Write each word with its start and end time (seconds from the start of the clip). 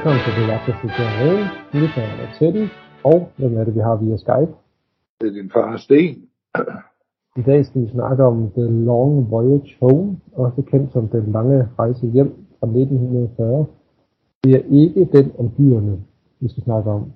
Velkommen 0.00 0.24
til 0.26 0.34
Galactus 0.40 0.74
Rain. 0.98 1.46
Mit 1.74 1.92
navn 1.96 2.16
er 2.24 2.30
Teddy, 2.38 2.64
og 3.04 3.18
hvem 3.36 3.58
er 3.58 3.64
det, 3.64 3.74
vi 3.74 3.80
har 3.80 3.96
via 3.96 4.16
Skype? 4.16 4.52
Det 5.20 5.26
er 5.28 5.32
din 5.32 5.50
far 5.50 5.76
Sten. 5.76 6.16
I 7.40 7.42
dag 7.46 7.66
skal 7.66 7.82
vi 7.82 7.88
snakke 7.88 8.24
om 8.24 8.50
The 8.56 8.66
Long 8.88 9.30
Voyage 9.30 9.76
Home, 9.80 10.20
også 10.32 10.62
kendt 10.62 10.92
som 10.92 11.08
Den 11.08 11.32
Lange 11.32 11.68
Rejse 11.78 12.06
Hjem 12.06 12.30
fra 12.60 12.66
1940. 12.66 13.66
Det 14.44 14.54
er 14.54 14.62
ikke 14.70 15.04
den 15.12 15.32
om 15.38 15.50
dyrene, 15.58 15.98
vi 16.40 16.48
skal 16.48 16.62
snakke 16.62 16.90
om, 16.90 17.12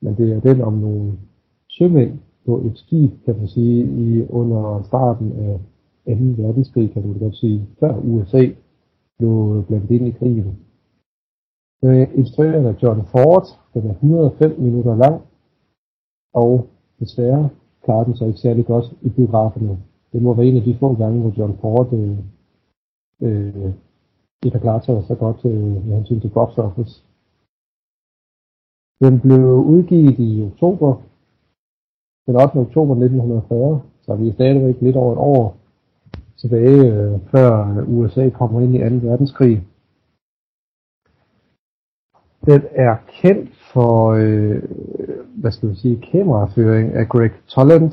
men 0.00 0.16
det 0.16 0.32
er 0.32 0.40
den 0.40 0.60
om 0.60 0.72
nogle 0.72 1.12
sømænd 1.68 2.18
på 2.46 2.56
et 2.66 2.78
skib, 2.78 3.10
kan 3.24 3.36
man 3.38 3.48
sige, 3.48 3.84
i 3.84 4.26
under 4.28 4.82
starten 4.82 5.32
af 6.06 6.16
2. 6.16 6.42
verdenskrig, 6.42 6.92
kan 6.92 7.02
du 7.02 7.18
godt 7.18 7.36
sige, 7.36 7.66
før 7.80 7.94
USA 8.04 8.44
blev 9.18 9.64
blandt 9.68 9.90
ind 9.90 10.06
i 10.06 10.10
krigen. 10.10 10.58
Den 11.80 11.90
er 11.90 12.06
instrueret 12.14 12.66
af 12.66 12.82
John 12.82 13.06
Ford, 13.06 13.46
den 13.74 13.86
er 13.86 13.90
105 13.90 14.60
minutter 14.60 14.96
lang, 14.96 15.22
og 16.34 16.66
desværre 17.00 17.50
klarer 17.84 18.04
den 18.04 18.16
så 18.16 18.24
ikke 18.24 18.38
særlig 18.38 18.66
godt 18.66 18.84
i 19.02 19.08
biograferne. 19.08 19.78
Det 20.12 20.22
må 20.22 20.34
være 20.34 20.46
en 20.46 20.56
af 20.56 20.62
de 20.62 20.76
få 20.80 20.94
gange, 20.94 21.20
hvor 21.20 21.32
John 21.38 21.58
Ford 21.60 21.92
øh, 21.92 22.18
øh, 23.22 23.72
ikke 24.44 24.56
har 24.56 24.62
klaret 24.62 24.84
sig 24.84 25.04
så 25.04 25.14
godt 25.14 25.44
øh, 25.44 25.86
med 25.86 25.96
hensyn 25.96 26.20
til 26.20 26.30
box 26.30 26.58
office. 26.58 27.02
Den 29.00 29.20
blev 29.20 29.44
udgivet 29.74 30.18
i 30.18 30.44
oktober, 30.52 30.94
den 32.26 32.36
8. 32.36 32.56
oktober 32.56 32.94
1940, 32.94 33.82
så 34.00 34.14
vi 34.14 34.28
er 34.28 34.32
stadigvæk 34.32 34.80
lidt 34.80 34.96
over 34.96 35.12
et 35.12 35.18
år 35.18 35.56
tilbage, 36.36 36.92
øh, 36.92 37.20
før 37.30 37.78
øh, 37.78 37.98
USA 37.98 38.28
kommer 38.28 38.60
ind 38.60 38.74
i 38.74 39.00
2. 39.00 39.06
verdenskrig. 39.08 39.66
Den 42.50 42.62
er 42.86 42.96
kendt 43.22 43.50
for, 43.72 43.92
øh, 44.22 44.62
hvad 45.40 45.50
skal 45.52 45.68
vi 45.68 45.74
sige, 45.74 46.02
kameraføring 46.12 46.92
af 46.92 47.08
Greg 47.08 47.32
Toland, 47.46 47.90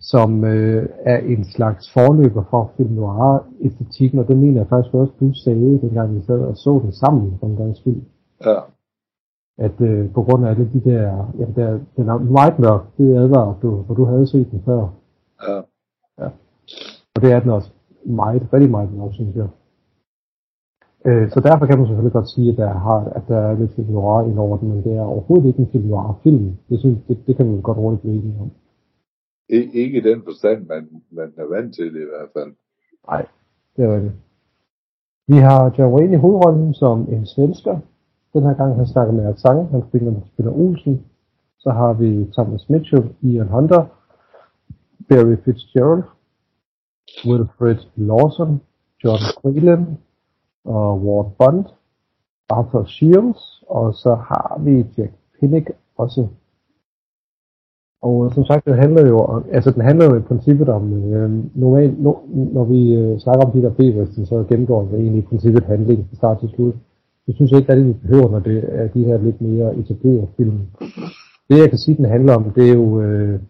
som 0.00 0.44
øh, 0.44 0.88
er 0.98 1.18
en 1.18 1.44
slags 1.44 1.92
forløber 1.92 2.44
for 2.50 2.72
film 2.76 2.92
noir-æstetikken, 2.92 4.18
og 4.18 4.28
det 4.28 4.36
mener 4.36 4.60
jeg 4.60 4.68
faktisk 4.68 4.94
også, 4.94 5.12
du 5.20 5.32
sagde, 5.34 5.80
dengang 5.80 6.14
vi 6.14 6.20
sad 6.20 6.40
og 6.40 6.56
så 6.56 6.80
den 6.82 6.92
sammen 6.92 7.38
på 7.38 7.46
en 7.46 7.56
gang 7.56 7.76
film. 7.84 8.04
Ja. 8.44 8.58
At 9.58 9.80
øh, 9.80 10.12
på 10.14 10.22
grund 10.22 10.46
af 10.46 10.50
alle 10.50 10.70
de 10.72 10.80
der, 10.90 11.32
ja, 11.38 11.46
der, 11.56 11.78
den 11.96 12.08
er 12.08 12.18
meget 12.18 12.58
mørk, 12.58 12.82
det 12.98 13.16
advarer 13.16 13.54
du, 13.62 13.84
for 13.86 13.94
du 13.94 14.04
havde 14.04 14.26
set 14.26 14.50
den 14.50 14.62
før. 14.64 14.88
Ja. 15.48 15.56
ja. 16.20 16.28
Og 17.14 17.22
det 17.22 17.32
er 17.32 17.40
den 17.40 17.50
også 17.50 17.70
meget, 18.04 18.52
rigtig 18.52 18.70
meget 18.70 18.92
mørk, 18.92 19.12
synes 19.12 19.36
jeg. 19.36 19.48
Øh, 21.08 21.30
så 21.30 21.40
derfor 21.40 21.66
kan 21.66 21.78
man 21.78 21.86
selvfølgelig 21.86 22.12
godt 22.12 22.30
sige, 22.34 22.50
at 22.52 22.56
der, 22.56 22.72
har, 22.86 23.00
at 23.18 23.22
der 23.28 23.36
er 23.36 23.58
lidt 23.58 23.74
film 23.74 23.90
noir 23.90 24.22
ind 24.28 24.38
over 24.38 24.56
den, 24.56 24.68
men 24.68 24.84
det 24.84 24.92
er 24.96 25.02
overhovedet 25.02 25.48
ikke 25.48 25.60
en 25.60 25.72
film 25.72 25.84
noir 25.84 26.20
film. 26.22 26.56
Det, 26.68 26.80
synes, 26.80 26.98
det, 27.08 27.26
det 27.26 27.36
kan 27.36 27.46
man 27.46 27.60
godt 27.60 27.78
roligt 27.78 28.02
blive 28.02 28.14
enige 28.14 28.40
om. 28.40 28.50
I, 29.48 29.58
ikke 29.82 29.98
i 29.98 30.00
den 30.10 30.22
forstand, 30.24 30.66
man, 30.66 30.88
man 31.10 31.32
er 31.36 31.46
vant 31.54 31.74
til 31.74 31.84
det 31.94 32.00
i 32.00 32.10
hvert 32.12 32.30
fald. 32.36 32.52
Nej, 33.08 33.26
det 33.76 33.84
er 33.84 33.94
rigtigt. 33.94 34.14
Vi 35.28 35.36
har 35.36 35.74
John 35.78 35.94
Wayne 35.94 36.16
i 36.16 36.20
hovedrollen 36.24 36.74
som 36.74 37.08
en 37.14 37.26
svensker. 37.26 37.78
Den 38.32 38.42
her 38.42 38.54
gang 38.54 38.76
han 38.76 38.86
snakker 38.86 39.14
med 39.14 39.26
accent, 39.26 39.70
han 39.70 39.82
spiller, 39.88 40.12
spiller 40.32 40.52
Olsen. 40.52 41.04
Så 41.58 41.70
har 41.70 41.92
vi 41.92 42.26
Thomas 42.32 42.70
Mitchell, 42.70 43.04
Ian 43.22 43.48
Hunter, 43.48 43.84
Barry 45.08 45.36
Fitzgerald, 45.44 46.02
Wilfred 47.26 47.78
Lawson, 47.96 48.60
John 49.04 49.22
Quaylen, 49.42 49.98
og 50.66 51.04
Ward 51.04 51.32
Bond, 51.38 51.64
Arthur 52.50 52.84
Shields, 52.84 53.62
og 53.68 53.94
så 53.94 54.14
har 54.14 54.60
vi 54.64 54.86
Jack 54.98 55.12
Pinnick 55.40 55.70
også. 55.96 56.26
Og 58.02 58.32
som 58.34 58.44
sagt, 58.44 58.64
det 58.66 58.76
handler 58.76 59.06
jo, 59.06 59.42
altså 59.52 59.70
den 59.70 59.82
handler 59.82 60.04
jo 60.04 60.16
i 60.16 60.28
princippet 60.30 60.68
om, 60.68 61.12
øh, 61.14 61.30
normalt, 61.54 62.02
no, 62.02 62.12
når 62.52 62.64
vi 62.64 62.94
øh, 62.94 63.18
snakker 63.18 63.44
om 63.44 63.52
Peter 63.52 63.70
der 63.70 64.24
så 64.24 64.44
gennemgår 64.48 64.82
vi 64.84 64.96
egentlig 64.96 65.22
i 65.22 65.26
princippet 65.26 65.64
handling 65.64 66.06
fra 66.08 66.16
start 66.16 66.38
til 66.40 66.48
slut. 66.48 66.74
Jeg 67.26 67.34
synes 67.34 67.52
ikke 67.52 67.72
at 67.72 67.86
vi 67.86 67.92
behøver, 67.92 68.30
når 68.30 68.38
det 68.38 68.64
er 68.68 68.88
de 68.88 69.04
her 69.04 69.18
lidt 69.18 69.40
mere 69.40 69.76
etablerede 69.76 70.28
film. 70.36 70.58
Det 71.48 71.58
jeg 71.58 71.68
kan 71.68 71.78
sige, 71.78 71.96
den 71.96 72.04
handler 72.04 72.34
om, 72.34 72.44
det 72.54 72.68
er 72.70 72.74
jo 72.74 73.00
øh, 73.00 73.40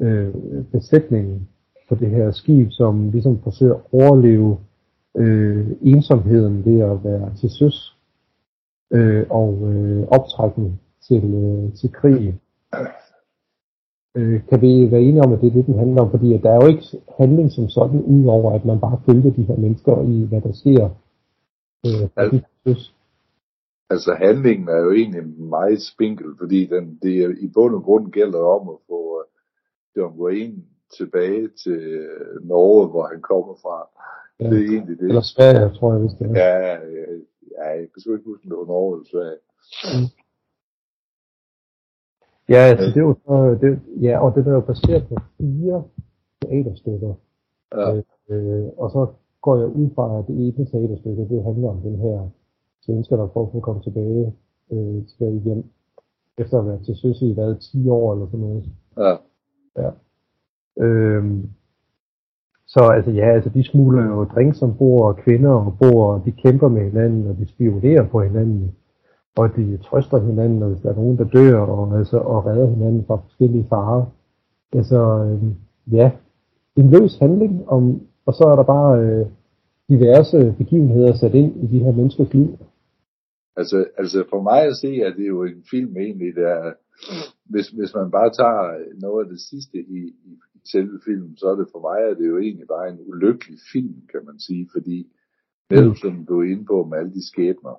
øh, 0.00 0.34
besætningen 0.72 1.48
på 1.88 1.94
det 1.94 2.10
her 2.10 2.30
skib, 2.30 2.70
som 2.70 3.10
ligesom 3.10 3.38
forsøger 3.42 3.74
at 3.74 3.80
overleve 3.92 4.56
øh, 5.16 5.66
ensomheden 5.82 6.64
ved 6.64 6.80
at 6.80 7.04
være 7.04 7.34
til 7.36 7.50
søs 7.50 7.96
øh, 8.92 9.26
og 9.30 9.72
øh, 9.72 10.06
optrækken 10.08 10.80
til, 11.08 11.24
øh, 11.34 11.74
til 11.74 11.92
krig. 11.92 12.40
Øh, 14.16 14.40
kan 14.48 14.60
vi 14.62 14.90
være 14.90 15.00
enige 15.00 15.22
om, 15.22 15.32
at 15.32 15.40
det 15.40 15.46
er 15.46 15.52
det, 15.52 15.66
den 15.66 15.78
handler 15.78 16.02
om? 16.02 16.10
Fordi 16.10 16.34
at 16.34 16.42
der 16.42 16.50
er 16.50 16.64
jo 16.64 16.66
ikke 16.66 16.86
handling 17.18 17.52
som 17.52 17.68
sådan, 17.68 18.02
udover 18.02 18.52
at 18.52 18.64
man 18.64 18.80
bare 18.80 19.00
følger 19.06 19.30
de 19.30 19.42
her 19.42 19.56
mennesker 19.56 20.02
i, 20.02 20.26
hvad 20.28 20.40
der 20.40 20.52
sker. 20.52 20.84
Øh, 21.86 22.08
altså, 22.16 22.92
altså 23.90 24.14
handlingen 24.14 24.68
er 24.68 24.78
jo 24.78 24.92
egentlig 24.92 25.24
meget 25.56 25.82
spinkel, 25.82 26.26
fordi 26.38 26.66
den, 26.66 26.98
det 27.02 27.38
i 27.40 27.48
bund 27.54 27.74
og 27.74 27.82
grund 27.82 28.12
gælder 28.12 28.38
om 28.38 28.68
at 28.68 28.78
få 28.88 28.98
uh, 29.18 29.24
John 29.96 30.20
Wayne 30.20 30.62
tilbage 30.98 31.48
til 31.62 31.82
uh, 32.00 32.48
Norge, 32.48 32.88
hvor 32.88 33.06
han 33.06 33.20
kommer 33.22 33.54
fra. 33.62 33.76
Ja. 34.44 34.50
Det 34.50 34.58
er 34.64 34.68
egentlig 34.76 34.98
det. 35.00 35.08
Eller 35.08 35.24
Sverige, 35.34 35.74
tror 35.76 35.92
jeg, 35.92 36.00
hvis 36.00 36.14
det 36.18 36.26
er. 36.26 36.32
Ja, 36.44 36.52
ja, 36.68 36.74
ja 37.58 37.66
jeg 37.80 37.88
kan 37.92 38.00
sgu 38.00 38.12
ikke 38.12 38.30
huske, 38.30 38.44
om 38.44 38.50
det 38.50 38.58
var 38.58 38.66
Norge 38.74 38.90
eller 38.94 39.08
Sverige. 39.12 39.38
Mm. 39.92 40.08
Ja, 42.48 42.60
altså, 42.70 42.86
det 42.86 42.96
er 42.96 43.06
jo 43.10 43.14
så, 43.26 43.58
det, 43.62 43.70
ja, 44.06 44.14
og 44.24 44.28
det 44.34 44.46
er 44.46 44.52
jo 44.52 44.60
baseret 44.60 45.04
på 45.08 45.16
fire 45.38 45.84
teaterstykker. 46.42 47.14
Ja. 47.76 48.02
Øh, 48.30 48.68
og 48.82 48.90
så 48.90 49.06
går 49.40 49.56
jeg 49.58 49.68
ud 49.80 49.88
fra, 49.94 50.18
at 50.18 50.26
det 50.28 50.34
ene 50.34 50.66
teaterstykke, 50.66 51.22
det 51.32 51.44
handler 51.44 51.68
om 51.68 51.80
den 51.80 51.98
her 51.98 52.28
svensker, 52.84 53.16
der 53.16 53.26
prøver 53.26 53.56
at 53.56 53.62
komme 53.62 53.82
tilbage, 53.82 54.32
øh, 54.72 55.06
tilbage 55.08 55.40
hjem, 55.44 55.64
efter 56.38 56.58
at 56.58 56.64
have 56.64 56.72
været 56.72 56.84
til 56.84 56.96
søs 56.96 57.22
i 57.22 57.34
hvad, 57.34 57.56
10 57.60 57.88
år 57.88 58.12
eller 58.12 58.26
sådan 58.26 58.40
noget. 58.40 58.64
Ja. 58.96 59.14
Ja. 59.82 59.90
Øhm, 60.84 61.50
så 62.72 62.80
altså 62.96 63.10
ja, 63.10 63.28
altså 63.36 63.50
de 63.50 63.64
smugler 63.64 64.04
jo 64.04 64.24
drinks 64.24 64.62
ombord, 64.62 65.04
og 65.08 65.16
kvinder 65.24 65.50
ombord, 65.50 66.14
og 66.14 66.22
de 66.24 66.32
kæmper 66.32 66.68
med 66.68 66.82
hinanden, 66.84 67.26
og 67.26 67.38
de 67.38 67.48
spionerer 67.48 68.08
på 68.08 68.22
hinanden, 68.22 68.74
og 69.36 69.56
de 69.56 69.76
trøster 69.76 70.18
hinanden, 70.18 70.62
og 70.62 70.68
hvis 70.68 70.82
der 70.82 70.90
er 70.90 70.96
nogen, 70.96 71.18
der 71.18 71.24
dør, 71.24 71.58
og, 71.58 71.98
altså, 71.98 72.18
og 72.18 72.46
redder 72.46 72.70
hinanden 72.70 73.04
fra 73.06 73.16
forskellige 73.16 73.66
farer. 73.68 74.04
Altså, 74.72 75.00
øh, 75.24 75.42
ja, 75.94 76.10
en 76.76 76.90
løs 76.90 77.18
handling, 77.18 77.68
om, 77.68 78.00
og 78.26 78.34
så 78.34 78.44
er 78.44 78.56
der 78.56 78.62
bare 78.62 79.00
øh, 79.00 79.26
diverse 79.88 80.54
begivenheder 80.58 81.12
sat 81.14 81.34
ind 81.34 81.64
i 81.64 81.66
de 81.66 81.84
her 81.84 81.92
menneskers 81.92 82.32
liv. 82.34 82.58
Altså, 83.56 83.84
altså 83.98 84.24
for 84.30 84.42
mig 84.42 84.62
at 84.62 84.76
se, 84.76 84.88
at 85.06 85.12
det 85.16 85.24
er 85.24 85.34
jo 85.38 85.44
en 85.44 85.64
film 85.70 85.96
egentlig, 85.96 86.34
der, 86.36 86.72
hvis, 87.44 87.68
hvis 87.68 87.94
man 87.94 88.10
bare 88.10 88.30
tager 88.30 88.62
noget 89.00 89.24
af 89.24 89.30
det 89.30 89.40
sidste 89.40 89.78
i, 89.78 90.00
i, 90.30 90.32
selve 90.64 91.00
filmen, 91.04 91.36
så 91.36 91.46
er 91.46 91.56
det 91.56 91.68
for 91.72 91.80
mig, 91.80 92.10
at 92.10 92.16
det 92.18 92.28
jo 92.28 92.38
egentlig 92.38 92.66
bare 92.68 92.88
en 92.88 93.00
ulykkelig 93.00 93.58
film, 93.72 94.06
kan 94.12 94.24
man 94.26 94.38
sige, 94.40 94.68
fordi 94.72 95.12
netop 95.70 95.96
som 95.96 96.26
du 96.26 96.40
er 96.40 96.50
inde 96.52 96.64
på 96.64 96.84
med 96.84 96.98
alle 96.98 97.12
de 97.12 97.26
skæbner, 97.30 97.74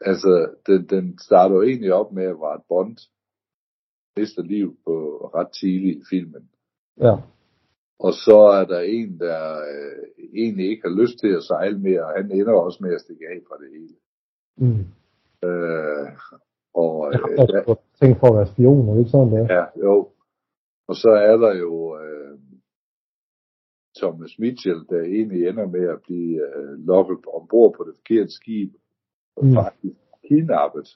altså 0.00 0.54
den, 0.66 0.86
den 0.86 1.18
starter 1.18 1.54
jo 1.54 1.62
egentlig 1.62 1.92
op 1.92 2.12
med, 2.12 2.24
at 2.24 2.36
et 2.56 2.62
Bond 2.68 2.96
mister 4.16 4.42
liv 4.42 4.76
på 4.84 4.94
ret 5.34 5.52
tidligt 5.60 5.98
i 5.98 6.02
filmen. 6.10 6.48
Ja. 7.00 7.14
Og 7.98 8.12
så 8.12 8.38
er 8.58 8.64
der 8.64 8.80
en, 8.80 9.18
der 9.18 9.40
øh, 9.74 10.26
egentlig 10.34 10.66
ikke 10.70 10.88
har 10.88 11.00
lyst 11.00 11.18
til 11.18 11.28
at 11.28 11.42
sejle 11.42 11.78
mere, 11.78 12.04
og 12.06 12.12
han 12.16 12.32
ender 12.32 12.52
også 12.52 12.78
med 12.80 12.94
at 12.94 13.00
stikke 13.00 13.24
af 13.32 13.38
fra 13.48 13.56
det 13.62 13.68
hele. 13.76 13.94
Mm. 14.56 14.84
Øh, 15.48 16.08
og, 16.74 16.92
øh, 17.06 17.12
jeg 17.54 17.64
har 17.66 17.78
tænkt 18.00 18.20
for 18.20 18.26
at 18.26 18.36
være 18.36 18.46
spion, 18.46 18.88
er 18.88 18.92
det 18.92 19.00
ikke 19.00 19.10
sådan 19.10 19.32
det 19.32 19.50
Ja, 19.50 19.64
jo. 19.84 20.08
Og 20.88 20.94
så 20.96 21.08
er 21.08 21.36
der 21.36 21.54
jo 21.64 21.98
øh, 22.02 22.38
Thomas 23.98 24.38
Mitchell, 24.38 24.80
der 24.90 25.00
egentlig 25.00 25.48
ender 25.48 25.66
med 25.66 25.88
at 25.88 26.02
blive 26.06 26.34
øh, 26.48 26.86
lokket 26.86 27.18
ombord 27.36 27.74
på 27.76 27.84
det 27.84 27.94
forkerte 27.96 28.32
skib, 28.32 28.70
og 29.36 29.44
mm. 29.46 29.54
faktisk 29.54 29.96
kidnappet. 30.28 30.88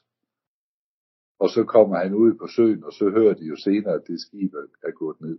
Og 1.39 1.49
så 1.49 1.63
kommer 1.63 1.95
han 1.97 2.13
ud 2.13 2.33
på 2.41 2.47
søen, 2.47 2.83
og 2.83 2.91
så 2.91 3.09
hører 3.09 3.33
de 3.33 3.45
jo 3.45 3.55
senere, 3.55 3.93
at 3.93 4.07
det 4.07 4.21
skib 4.21 4.53
er, 4.53 4.67
er 4.87 4.91
gået 4.91 5.21
ned. 5.21 5.37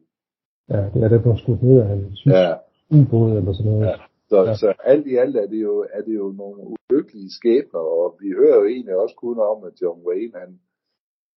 Ja, 0.69 0.81
det 0.93 1.03
er 1.05 1.09
det, 1.09 1.25
der 1.25 1.37
skudt 1.37 1.63
ned 1.63 1.81
af 1.81 1.93
en 1.93 2.17
ja. 2.27 2.55
ubåd 2.97 3.37
eller 3.39 3.53
sådan 3.53 3.73
noget. 3.73 3.87
Ja. 3.87 3.97
Så, 4.31 4.39
ja. 4.45 4.55
så 4.55 4.75
alt 4.85 5.07
i 5.07 5.15
alt 5.17 5.37
er 5.37 5.47
det, 5.47 5.63
jo, 5.63 5.87
er 5.93 6.03
det 6.03 6.15
jo 6.15 6.33
nogle 6.43 6.59
ulykkelige 6.73 7.31
skæbner, 7.31 7.81
og 7.81 8.17
vi 8.21 8.29
hører 8.41 8.57
jo 8.57 8.65
egentlig 8.65 8.97
også 8.97 9.17
kun 9.17 9.39
om, 9.39 9.65
at 9.65 9.73
John 9.83 10.01
Wayne, 10.07 10.39
han, 10.43 10.61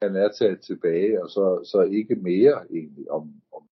han 0.01 0.15
er 0.15 0.29
taget 0.31 0.61
tilbage, 0.61 1.23
og 1.23 1.29
så, 1.29 1.61
så 1.71 1.81
ikke 1.81 2.15
mere 2.15 2.65
egentlig 2.71 3.11
om, 3.11 3.33
om, 3.53 3.63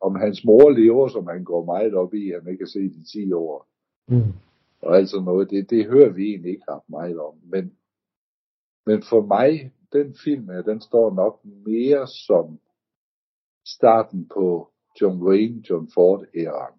om 0.00 0.14
hans 0.14 0.44
mor 0.44 0.70
lever, 0.70 1.08
som 1.08 1.26
han 1.26 1.44
går 1.44 1.64
meget 1.64 1.94
op 1.94 2.14
i, 2.14 2.30
han 2.30 2.48
ikke 2.48 2.64
har 2.64 2.68
set 2.78 2.92
i 2.92 3.04
10 3.12 3.32
år. 3.32 3.66
Mm. 4.08 4.32
Og 4.82 4.96
altså 4.96 5.20
noget, 5.20 5.50
det, 5.50 5.70
det 5.70 5.86
hører 5.86 6.12
vi 6.12 6.22
egentlig 6.24 6.50
ikke 6.50 6.72
ret 6.72 6.88
meget 6.88 7.18
om. 7.18 7.34
Men 7.42 7.72
Men 8.86 9.02
for 9.02 9.20
mig, 9.26 9.72
den 9.92 10.14
film 10.24 10.48
her, 10.48 10.62
den 10.62 10.80
står 10.80 11.14
nok 11.14 11.44
mere 11.44 12.06
som 12.06 12.58
starten 13.66 14.28
på 14.34 14.68
John 15.00 15.22
Wayne, 15.22 15.62
John 15.70 15.90
Ford 15.94 16.24
æraen. 16.34 16.78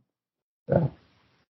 Ja. 0.70 0.82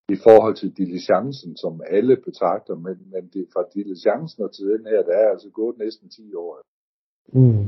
I 0.10 0.18
forhold 0.24 0.56
til 0.56 0.78
diligencen, 0.78 1.58
som 1.58 1.82
alle 1.88 2.16
betragter, 2.18 2.76
men, 2.76 3.12
men 3.12 3.30
det, 3.34 3.48
fra 3.54 3.64
diligencen 3.74 4.44
og 4.44 4.54
til 4.54 4.66
den 4.66 4.86
her, 4.86 5.04
der 5.04 5.16
er 5.24 5.30
altså 5.30 5.50
gået 5.50 5.78
næsten 5.78 6.10
10 6.10 6.34
år. 6.34 6.62
Mm. 7.28 7.68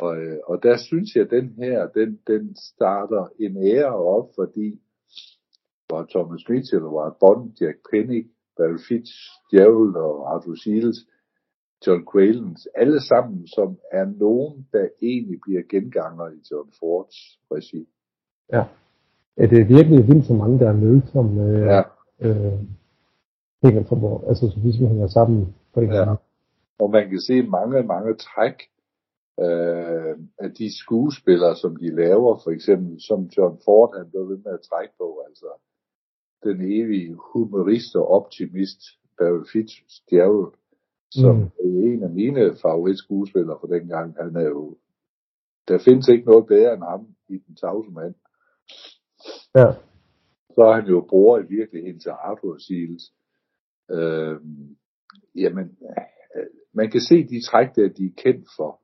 Og, 0.00 0.16
øh, 0.16 0.38
og 0.46 0.62
der 0.62 0.76
synes 0.76 1.14
jeg, 1.14 1.24
at 1.24 1.30
den 1.30 1.54
her, 1.58 1.88
den, 1.88 2.20
den 2.26 2.56
starter 2.56 3.28
en 3.38 3.56
ære 3.56 3.94
op, 3.94 4.28
fordi 4.34 4.80
var 5.90 6.06
Thomas 6.10 6.48
Mitchell, 6.48 6.82
var 6.82 7.16
Bond, 7.20 7.50
Jack 7.60 7.78
Penny, 7.90 8.30
Barry 8.56 8.80
Fitch, 8.88 9.12
Gerald 9.50 9.94
og 9.94 10.34
Arthur 10.34 10.54
Shields, 10.54 10.98
John 11.86 12.02
Quaylen, 12.12 12.56
alle 12.74 13.00
sammen, 13.00 13.46
som 13.46 13.78
er 13.92 14.04
nogen, 14.04 14.66
der 14.72 14.88
egentlig 15.02 15.38
bliver 15.44 15.62
genganger 15.70 16.28
i 16.28 16.40
John 16.50 16.68
Fords 16.80 17.16
regi. 17.52 17.88
Ja. 18.52 18.64
ja. 19.38 19.46
Det 19.46 19.58
er 19.60 19.66
virkelig 19.76 20.08
vildt 20.08 20.26
så 20.26 20.34
mange, 20.34 20.58
der 20.58 20.68
er 20.68 20.76
med, 20.76 21.02
som 21.12 21.38
øh, 21.38 21.66
Ja, 21.66 21.82
øh, 22.20 22.58
hænger 23.64 23.84
som, 23.84 23.98
altså 24.28 24.50
så 24.50 24.58
ligesom 24.62 24.86
hænger 24.86 25.06
sammen 25.06 25.54
på 25.74 25.80
en 25.80 25.92
Ja. 25.92 26.14
og 26.78 26.90
man 26.90 27.08
kan 27.10 27.20
se 27.20 27.42
mange, 27.42 27.82
mange 27.82 28.14
træk 28.14 28.56
øh, 29.40 30.16
af 30.38 30.50
de 30.58 30.78
skuespillere, 30.78 31.56
som 31.56 31.76
de 31.76 31.96
laver, 31.96 32.40
for 32.44 32.50
eksempel 32.50 33.00
som 33.08 33.24
John 33.36 33.58
Ford, 33.64 33.96
han 33.98 34.10
blev 34.10 34.28
ved 34.28 34.38
med 34.44 34.52
at 34.52 34.60
trække 34.70 34.94
på, 34.98 35.22
altså 35.28 35.46
den 36.44 36.60
evige 36.60 37.14
humorist 37.32 37.96
og 37.96 38.08
optimist, 38.08 38.80
Barry 39.18 39.44
Fitzgerald, 39.52 40.52
som 41.10 41.36
Mm. 41.36 41.42
er 41.42 41.92
en 41.92 42.02
af 42.02 42.10
mine 42.10 42.56
favoritskuespillere 42.62 43.58
for 43.60 43.66
den 43.66 43.88
gang. 43.88 44.16
Han 44.20 44.36
er 44.36 44.48
jo, 44.48 44.76
der 45.68 45.78
findes 45.78 46.08
ikke 46.08 46.26
noget 46.30 46.46
bedre 46.46 46.74
end 46.74 46.82
ham 46.82 47.06
i 47.28 47.38
Den 47.38 47.56
tavse 47.56 47.90
mand. 47.90 48.14
Ja. 49.54 49.72
Så 50.54 50.60
er 50.62 50.74
han 50.80 50.86
jo 50.88 51.06
bror 51.08 51.38
i 51.38 51.46
virkeligheden 51.48 52.00
til 52.00 52.10
Arthur 52.10 52.58
Shields. 52.58 53.12
Øh, 53.90 54.40
jamen, 55.34 55.78
man 56.72 56.90
kan 56.90 57.00
se 57.00 57.24
de 57.24 57.42
træk 57.42 57.68
der, 57.76 57.88
de 57.88 58.04
er 58.04 58.14
kendt 58.16 58.48
for. 58.56 58.79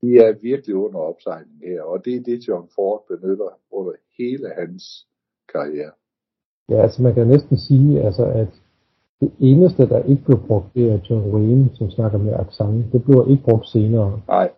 De 0.00 0.18
er 0.18 0.32
virkelig 0.42 0.76
under 0.76 0.98
opsejling 0.98 1.60
her, 1.66 1.82
og 1.82 2.04
det 2.04 2.14
er 2.16 2.22
det, 2.22 2.48
John 2.48 2.68
Ford 2.74 3.04
benytter 3.08 3.50
under 3.72 3.92
hele 4.18 4.48
hans 4.58 4.82
karriere. 5.52 5.90
Ja, 6.68 6.82
altså 6.82 7.02
man 7.02 7.14
kan 7.14 7.26
næsten 7.26 7.58
sige, 7.58 8.02
altså, 8.02 8.24
at 8.24 8.48
det 9.20 9.30
eneste, 9.40 9.88
der 9.88 10.02
ikke 10.02 10.24
blev 10.24 10.38
brugt, 10.46 10.74
det 10.74 10.92
er 10.92 10.98
John 11.10 11.30
Wayne, 11.34 11.70
som 11.74 11.90
snakker 11.90 12.18
med 12.18 12.32
accent. 12.32 12.92
Det 12.92 13.04
bliver 13.04 13.28
ikke 13.30 13.42
brugt 13.42 13.66
senere, 13.68 14.20
Nej, 14.28 14.50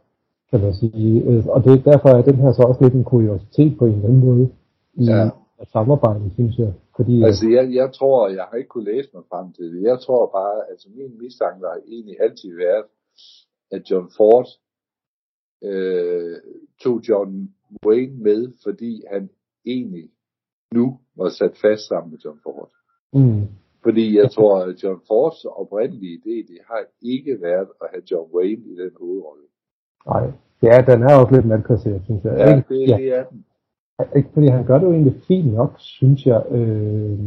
kan 0.51 0.61
man 0.61 0.75
sige. 0.75 1.23
Øh, 1.25 1.47
Og 1.47 1.65
det, 1.65 1.85
derfor 1.85 2.09
er 2.09 2.23
den 2.23 2.35
her 2.35 2.53
så 2.53 2.63
også 2.63 2.83
lidt 2.85 2.95
en 2.95 3.05
kuriositet 3.05 3.79
på 3.79 3.85
en 3.87 3.93
eller 3.95 4.09
anden 4.09 4.25
måde 4.27 4.49
i 4.95 5.05
Ja. 5.05 5.17
ja. 5.25 5.31
samarbejdet, 5.73 6.33
synes 6.35 6.59
jeg. 6.59 6.73
Fordi, 6.97 7.23
altså 7.23 7.49
jeg, 7.57 7.75
jeg 7.75 7.93
tror, 7.93 8.29
jeg 8.29 8.45
har 8.51 8.57
ikke 8.57 8.69
kunne 8.69 8.91
læse 8.93 9.09
mig 9.15 9.23
frem 9.31 9.53
til 9.53 9.65
det. 9.73 9.83
Jeg 9.83 9.99
tror 10.01 10.23
bare, 10.39 10.57
altså 10.71 10.89
min 10.97 11.19
mistanke 11.23 11.67
har 11.67 11.81
egentlig 11.95 12.17
altid 12.21 12.51
været, 12.57 12.85
at 13.71 13.91
John 13.91 14.11
Ford 14.17 14.47
øh, 15.63 16.37
tog 16.83 17.01
John 17.09 17.51
Wayne 17.87 18.15
med, 18.23 18.53
fordi 18.65 19.03
han 19.13 19.31
egentlig 19.67 20.11
nu 20.75 20.99
var 21.17 21.29
sat 21.29 21.57
fast 21.63 21.83
sammen 21.89 22.11
med 22.11 22.19
John 22.25 22.39
Ford. 22.43 22.71
mm, 23.13 23.47
Fordi 23.83 24.17
jeg 24.19 24.31
tror, 24.31 24.59
at 24.59 24.83
John 24.83 25.01
Fords 25.07 25.45
oprindelige 25.45 26.19
idé, 26.19 26.53
det 26.53 26.59
har 26.67 26.85
ikke 27.03 27.39
været 27.43 27.69
at 27.83 27.87
have 27.93 28.03
John 28.11 28.31
Wayne 28.35 28.63
i 28.73 28.75
den 28.83 28.91
hovedrolle. 29.01 29.43
nej, 30.07 30.33
ja, 30.63 30.85
den 30.93 31.03
er 31.03 31.15
også 31.15 31.35
lidt 31.35 31.47
malplaceret, 31.47 32.03
synes 32.05 32.25
jeg. 32.25 32.35
Ja, 32.39 32.57
ikke, 32.57 32.75
det, 32.75 32.89
ja, 32.89 32.97
det 32.97 33.09
er 33.19 33.25
den. 33.25 33.45
ikke, 34.17 34.29
fordi 34.35 34.47
han 34.47 34.67
gør 34.67 34.79
det 34.79 34.87
jo 34.87 34.93
egentlig 34.93 35.23
fint 35.29 35.53
nok, 35.55 35.73
synes 35.79 36.27
jeg. 36.27 36.43
Øh, 36.51 37.19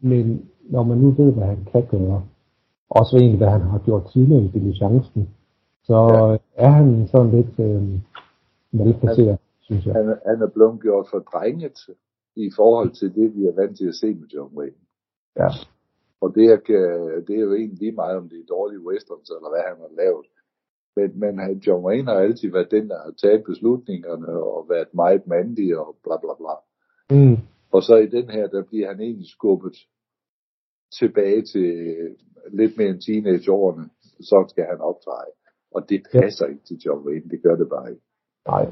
men 0.00 0.50
når 0.62 0.82
man 0.82 0.98
nu 0.98 1.10
ved, 1.10 1.32
hvad 1.32 1.46
han 1.46 1.64
kan 1.72 1.86
gøre, 1.86 2.22
også 2.90 3.16
egentlig, 3.16 3.38
hvad 3.38 3.48
han 3.48 3.60
har 3.60 3.78
gjort 3.78 4.10
tidligere 4.12 4.44
i 4.44 4.48
diligencen, 4.48 5.28
så 5.84 5.94
Ja. 5.94 6.64
er 6.64 6.68
han 6.68 7.06
sådan 7.08 7.30
lidt 7.30 7.58
øh, 7.58 7.82
malplaceret, 8.72 9.38
synes 9.60 9.86
jeg. 9.86 9.94
Han, 9.94 10.08
er- 10.08 10.28
han 10.30 10.42
er 10.42 10.48
blevet 10.48 10.80
gjort 10.80 11.06
for 11.10 11.18
drenget 11.18 11.78
i 12.36 12.50
forhold 12.56 12.90
til 12.90 13.14
det, 13.14 13.36
vi 13.36 13.46
er 13.46 13.52
vant 13.54 13.76
til 13.78 13.88
at 13.88 13.94
se 13.94 14.14
med 14.14 14.28
John 14.28 14.56
Wayne. 14.56 14.76
Ja. 15.36 15.48
Og 16.20 16.34
det 16.34 16.44
er, 16.44 16.56
det 17.26 17.36
er 17.36 17.40
jo 17.40 17.54
egentlig 17.54 17.78
lige 17.78 17.92
meget, 17.92 18.16
om 18.16 18.28
det 18.28 18.38
er 18.40 18.54
dårlige 18.54 18.80
westerns, 18.80 19.30
eller 19.30 19.50
hvad 19.50 19.62
han 19.68 19.76
har 19.80 19.90
lavet. 20.04 20.26
Men, 20.96 21.20
men 21.20 21.38
han- 21.38 21.58
John 21.66 21.84
Wayne 21.84 22.08
har 22.12 22.18
altid 22.20 22.50
været 22.52 22.70
den, 22.70 22.88
der 22.90 22.98
har 23.04 23.10
taget 23.22 23.44
beslutningerne, 23.44 24.28
og 24.28 24.66
været 24.68 24.94
meget 24.94 25.26
mandig, 25.26 25.78
og 25.78 25.96
bla 26.04 26.16
bla 26.16 26.34
bla. 26.40 26.54
Mm. 27.16 27.36
Og 27.72 27.82
så 27.82 27.96
i 27.96 28.06
den 28.06 28.30
her, 28.30 28.46
der 28.46 28.62
bliver 28.62 28.88
han 28.88 29.00
egentlig 29.00 29.28
skubbet 29.28 29.76
tilbage 30.98 31.42
til 31.42 31.96
lidt 32.52 32.76
mere 32.76 32.88
end 32.88 33.00
teenageårene. 33.00 33.90
Så 34.20 34.44
skal 34.48 34.64
han 34.64 34.80
optræde. 34.80 35.32
Og 35.74 35.82
det 35.88 36.00
passer 36.12 36.46
ikke 36.46 36.64
til 36.68 36.76
John 36.86 37.06
Wayne. 37.06 37.30
Det 37.30 37.40
gør 37.42 37.56
det 37.56 37.68
bare 37.68 37.90
ikke. 37.90 38.02
Nej. 38.48 38.66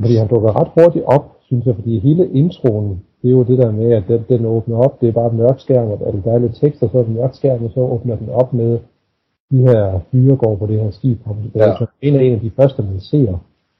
Fordi 0.00 0.14
han 0.16 0.28
dukker 0.28 0.60
ret 0.60 0.70
hurtigt 0.76 1.04
op, 1.04 1.36
synes 1.40 1.66
jeg, 1.66 1.74
fordi 1.74 1.98
hele 1.98 2.28
introen, 2.30 3.04
det 3.22 3.28
er 3.28 3.32
jo 3.32 3.42
det 3.42 3.58
der 3.58 3.70
med, 3.70 3.92
at 3.92 4.04
den, 4.08 4.24
den 4.28 4.46
åbner 4.46 4.76
op, 4.76 5.00
det 5.00 5.08
er 5.08 5.12
bare 5.12 5.32
mørk 5.32 5.60
skærm, 5.60 5.88
og 5.88 6.00
altså, 6.06 6.20
der 6.24 6.32
er 6.34 6.38
lidt 6.38 6.56
tekst, 6.60 6.82
og 6.82 6.90
så 6.90 6.98
er 6.98 7.02
det 7.02 7.12
mørk 7.14 7.34
skærm, 7.34 7.64
og 7.64 7.70
så 7.70 7.80
åbner 7.80 8.16
den 8.16 8.28
op 8.28 8.52
med 8.52 8.78
de 9.50 9.58
her 9.58 10.00
fyre 10.12 10.36
går 10.36 10.56
på 10.56 10.66
det 10.66 10.80
her 10.80 10.90
skib. 10.90 11.18
Og 11.26 11.36
det 11.54 11.62
er 11.62 11.66
Ja. 11.66 11.76
ja. 11.80 11.86
en 12.02 12.14
af 12.14 12.22
en 12.22 12.32
af 12.32 12.40
de 12.40 12.50
første, 12.50 12.82
man 12.82 13.00
ser. 13.00 13.38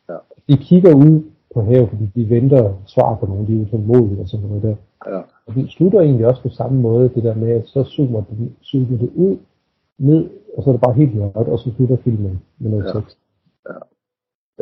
Ja. 0.09 0.17
De 0.49 0.57
kigger 0.57 0.95
ud 0.95 1.23
på 1.55 1.63
havet, 1.63 1.89
fordi 1.89 2.07
de 2.15 2.31
venter 2.31 2.73
svar 2.87 3.15
på 3.21 3.27
nogle, 3.27 3.47
de 3.47 3.57
er 3.57 3.61
utålmodige 3.67 4.21
og 4.21 4.29
sådan 4.29 4.47
noget 4.47 4.63
der. 4.63 4.77
Ja, 5.07 5.21
Og 5.47 5.55
den 5.55 5.69
slutter 5.69 6.01
egentlig 6.01 6.27
også 6.27 6.43
på 6.43 6.49
samme 6.49 6.81
måde, 6.81 7.09
det 7.15 7.23
der 7.23 7.35
med, 7.35 7.51
at 7.51 7.67
så 7.67 7.85
zoomer, 7.85 8.23
den, 8.31 8.57
zoomer 8.63 8.99
det 8.99 9.11
ud, 9.15 9.37
ned, 9.99 10.31
og 10.57 10.63
så 10.63 10.71
er 10.71 10.73
det 10.73 10.81
bare 10.81 10.95
helt 10.95 11.15
mørkt, 11.15 11.37
og 11.37 11.59
så 11.59 11.73
slutter 11.77 11.97
filmen 11.97 12.43
med 12.59 12.71
noget 12.71 12.85
Ja. 12.85 12.93
tekst. 13.01 13.19
Ja. 13.69 13.77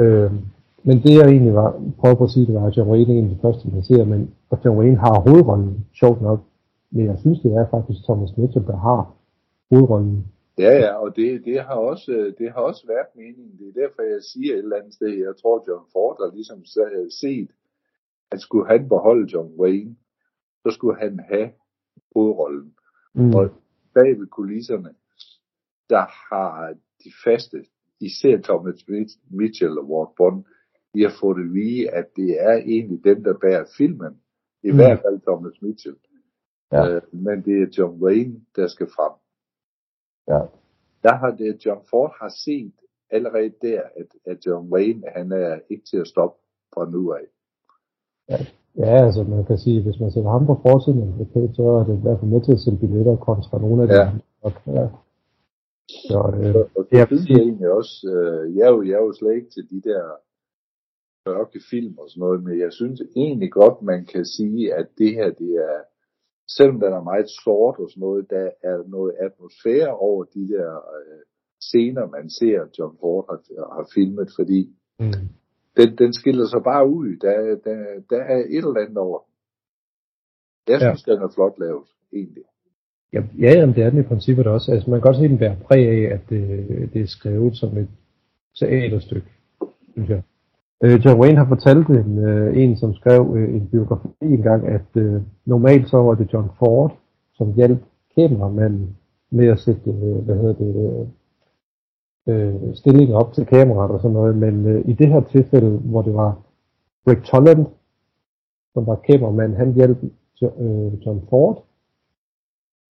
Øhm, 0.05 0.39
men 0.87 0.97
det 1.03 1.13
jeg 1.15 1.27
egentlig 1.29 1.55
var, 1.55 1.71
prøver 1.99 2.15
på 2.15 2.25
at 2.25 2.31
sige, 2.31 2.47
det 2.47 2.55
var, 2.55 2.67
at 2.67 2.77
John 2.77 2.91
Wayne 2.91 3.15
er 3.15 3.19
en 3.19 3.25
af 3.25 3.31
de 3.31 3.39
første, 3.43 3.69
man 3.71 3.83
ser, 3.83 4.05
men 4.05 4.35
at 4.53 4.59
John 4.65 4.79
Wayne 4.79 4.97
har 4.97 5.21
hovedrollen, 5.29 5.87
sjovt 5.95 6.23
nok. 6.23 6.41
Men 6.91 7.07
jeg 7.07 7.19
synes, 7.19 7.41
det 7.41 7.53
er 7.53 7.67
faktisk 7.71 8.05
Thomas 8.05 8.37
Mitchell, 8.37 8.67
der 8.67 8.77
har 8.77 9.15
hovedrollen. 9.71 10.27
ja, 10.59 10.73
ja 10.85 10.93
og 10.95 11.17
det, 11.17 11.45
det, 11.45 11.61
har 11.61 11.75
også, 11.75 12.13
øh, 12.13 12.35
det 12.39 12.51
har 12.53 12.61
også 12.61 12.87
været 12.87 13.07
meningen. 13.17 13.59
Det 13.59 13.67
er 13.69 13.81
derfor, 13.83 14.03
jeg 14.03 14.23
siger 14.23 14.53
et 14.55 14.59
eller 14.59 14.77
andet 14.77 14.95
sted, 14.95 15.09
jeg 15.09 15.35
tror, 15.43 15.65
John 15.69 15.85
Ford 15.93 16.17
har 16.23 16.35
ligesom 16.35 16.65
se- 16.65 17.11
set, 17.21 17.51
at 18.33 18.41
skulle 18.41 18.67
han 18.69 18.89
beholde 18.89 19.29
John 19.33 19.51
Wayne, 19.61 19.97
så 20.63 20.71
skulle 20.71 20.97
han 21.01 21.21
have 21.33 21.49
hovedrollen. 22.15 22.73
Mm. 23.15 23.35
Og 23.35 23.49
bag 23.95 24.19
ved 24.21 24.27
kulisserne, 24.27 24.89
der 25.91 26.05
har 26.35 26.75
de 27.05 27.11
faste, 27.25 27.65
især 28.01 28.37
Thomas 28.41 28.83
Mit- 28.89 29.21
Mitchell 29.31 29.79
og 29.79 29.91
Ward 29.91 30.13
Bond, 30.17 30.45
de 30.95 31.03
har 31.03 31.13
fået 31.21 31.39
at 31.45 31.53
vide, 31.55 31.91
at 31.91 32.07
det 32.17 32.31
er 32.41 32.53
egentlig 32.57 33.05
dem, 33.05 33.25
der 33.25 33.35
bærer 33.39 33.65
filmen. 33.79 34.21
I 34.63 34.71
Mm. 34.71 34.77
hvert 34.77 35.01
fald 35.05 35.21
Thomas 35.21 35.63
Mitchell. 35.63 35.97
Ja. 36.73 36.89
Øh, 36.95 37.03
men 37.13 37.43
det 37.45 37.63
er 37.63 37.67
John 37.79 38.03
Wayne, 38.03 38.41
der 38.57 38.67
skal 38.67 38.87
frem. 38.97 39.13
Ja. 40.29 40.41
Der 41.03 41.15
har 41.15 41.31
det, 41.31 41.67
John 41.67 41.81
Ford 41.91 42.15
har 42.21 42.29
set 42.45 42.73
allerede 43.11 43.53
der, 43.63 43.83
at, 43.97 44.07
at 44.27 44.47
John 44.47 44.73
Wayne, 44.73 45.03
han 45.17 45.33
er 45.33 45.59
ikke 45.71 45.85
til 45.91 45.97
at 45.97 46.07
stoppe 46.07 46.39
fra 46.75 46.91
nu 46.91 47.13
af. 47.13 47.27
Ja, 48.79 49.05
altså 49.07 49.23
man 49.25 49.45
kan 49.45 49.59
sige, 49.59 49.83
hvis 49.83 50.01
man 50.01 50.11
sætter 50.11 50.31
ham 50.31 50.47
på 50.47 50.55
forsiden 50.63 51.03
af 51.03 51.07
en 51.07 51.15
plakat, 51.17 51.57
så 51.57 51.63
er 51.63 51.85
det 51.85 51.99
i 51.99 52.01
hvert 52.03 52.19
fald 52.21 52.31
med 52.31 52.41
til 52.45 52.53
at 52.53 52.61
sælge 52.61 52.79
billetter 52.79 53.17
kontra 53.17 53.59
nogle 53.59 53.83
af 53.83 53.89
de 53.89 53.95
Ja. 53.95 54.01
andre. 54.09 54.81
Ja. 54.81 54.87
Så, 55.89 56.19
øh, 56.41 56.55
Og, 56.55 56.71
og 56.77 56.83
det 56.91 56.97
jeg 56.99 57.07
synes 57.07 57.31
egentlig 57.31 57.69
også, 57.71 57.95
øh, 58.17 58.57
jeg, 58.57 58.65
er 58.69 58.73
jo, 58.77 58.83
jeg 58.83 58.93
er 59.01 59.05
jo 59.09 59.13
slet 59.13 59.35
ikke 59.35 59.51
til 59.51 59.71
de 59.71 59.81
der 59.91 60.03
mørke 61.29 61.61
film 61.71 61.99
og 61.99 62.07
sådan 62.11 62.21
noget, 62.21 62.45
men 62.45 62.61
jeg 62.61 62.73
synes 62.73 63.01
egentlig 63.17 63.51
godt, 63.53 63.83
man 63.83 64.07
kan 64.13 64.25
sige, 64.25 64.75
at 64.75 64.87
det 64.99 65.11
her, 65.15 65.31
det 65.31 65.53
er, 65.71 65.79
selvom 66.57 66.81
den 66.81 66.93
er 66.93 67.03
meget 67.03 67.29
sort 67.45 67.77
og 67.79 67.91
sådan 67.91 68.01
noget, 68.01 68.31
der 68.31 68.51
er 68.63 68.89
noget 68.89 69.13
atmosfære 69.27 69.97
over 69.97 70.25
de 70.25 70.49
der 70.55 70.71
øh, 70.97 71.21
scener, 71.61 72.07
man 72.17 72.31
ser, 72.31 72.59
John 72.79 72.97
Ford 73.01 73.25
har, 73.31 73.39
har 73.77 73.87
filmet, 73.95 74.29
fordi 74.39 74.61
mm. 75.01 75.13
den, 75.77 75.89
den 75.99 76.13
skiller 76.13 76.47
sig 76.47 76.63
bare 76.73 76.85
ud. 76.89 77.09
Der, 77.25 77.37
der, 77.67 77.77
der 78.11 78.21
er 78.35 78.39
et 78.57 78.65
eller 78.69 78.81
andet 78.85 78.99
over. 78.99 79.21
Jeg 80.69 80.81
Ja. 80.81 80.89
synes, 80.89 81.03
den 81.03 81.19
er 81.23 81.31
flot 81.35 81.59
lavet, 81.59 81.89
egentlig. 82.13 82.45
Ja, 83.15 83.23
ja, 83.39 83.53
jamen, 83.53 83.75
det 83.75 83.85
er 83.85 83.91
den 83.91 84.01
i 84.01 84.03
princippet 84.03 84.47
også. 84.47 84.73
Altså, 84.73 84.91
man 84.91 85.01
kan 85.01 85.03
godt 85.03 85.17
se, 85.17 85.25
at 85.25 85.31
den 85.31 85.39
bærer 85.39 85.57
præg 85.57 85.89
af, 85.89 86.15
at 86.15 86.21
det, 86.31 86.69
det 86.93 87.03
er 87.03 87.07
skrevet 87.07 87.57
som 87.57 87.79
et 87.79 87.89
teaterstykke, 88.59 89.27
synes 89.93 90.09
jeg. 90.09 90.23
Øh, 90.85 91.05
John 91.05 91.21
Wayne 91.21 91.39
har 91.39 91.49
fortalt 91.49 91.89
en, 91.89 92.19
øh, 92.19 92.57
en 92.57 92.77
som 92.77 92.95
skrev 92.95 93.35
øh, 93.37 93.55
en 93.55 93.69
biografi 93.69 94.09
engang, 94.21 94.67
at 94.67 94.89
øh, 94.97 95.23
normalt 95.47 95.89
så 95.89 95.97
var 95.97 96.15
det 96.15 96.33
John 96.33 96.51
Ford, 96.59 96.97
som 97.35 97.53
hjalp 97.53 97.79
kameramanden 98.17 98.97
med 99.31 99.47
at 99.47 99.59
sætte, 99.59 99.91
øh, 99.91 100.17
hvad 100.25 100.37
hedder 100.37 100.55
det, 100.55 100.75
øh, 102.29 102.55
øh, 102.55 102.75
stillinger 102.75 103.17
op 103.17 103.33
til 103.33 103.47
kameraet 103.47 103.91
og 103.91 104.01
sådan 104.01 104.15
noget, 104.15 104.37
men 104.37 104.67
øh, 104.67 104.89
i 104.89 104.93
det 104.93 105.09
her 105.09 105.21
tilfælde, 105.21 105.71
hvor 105.71 106.03
det 106.03 106.15
var 106.15 106.39
Rick 107.09 107.23
Tolland, 107.25 107.67
som 108.73 108.87
var 108.87 108.95
kameramand, 108.95 109.55
han 109.55 109.73
hjalp 109.73 109.99
øh, 110.43 111.07
John 111.07 111.23
Ford 111.31 111.65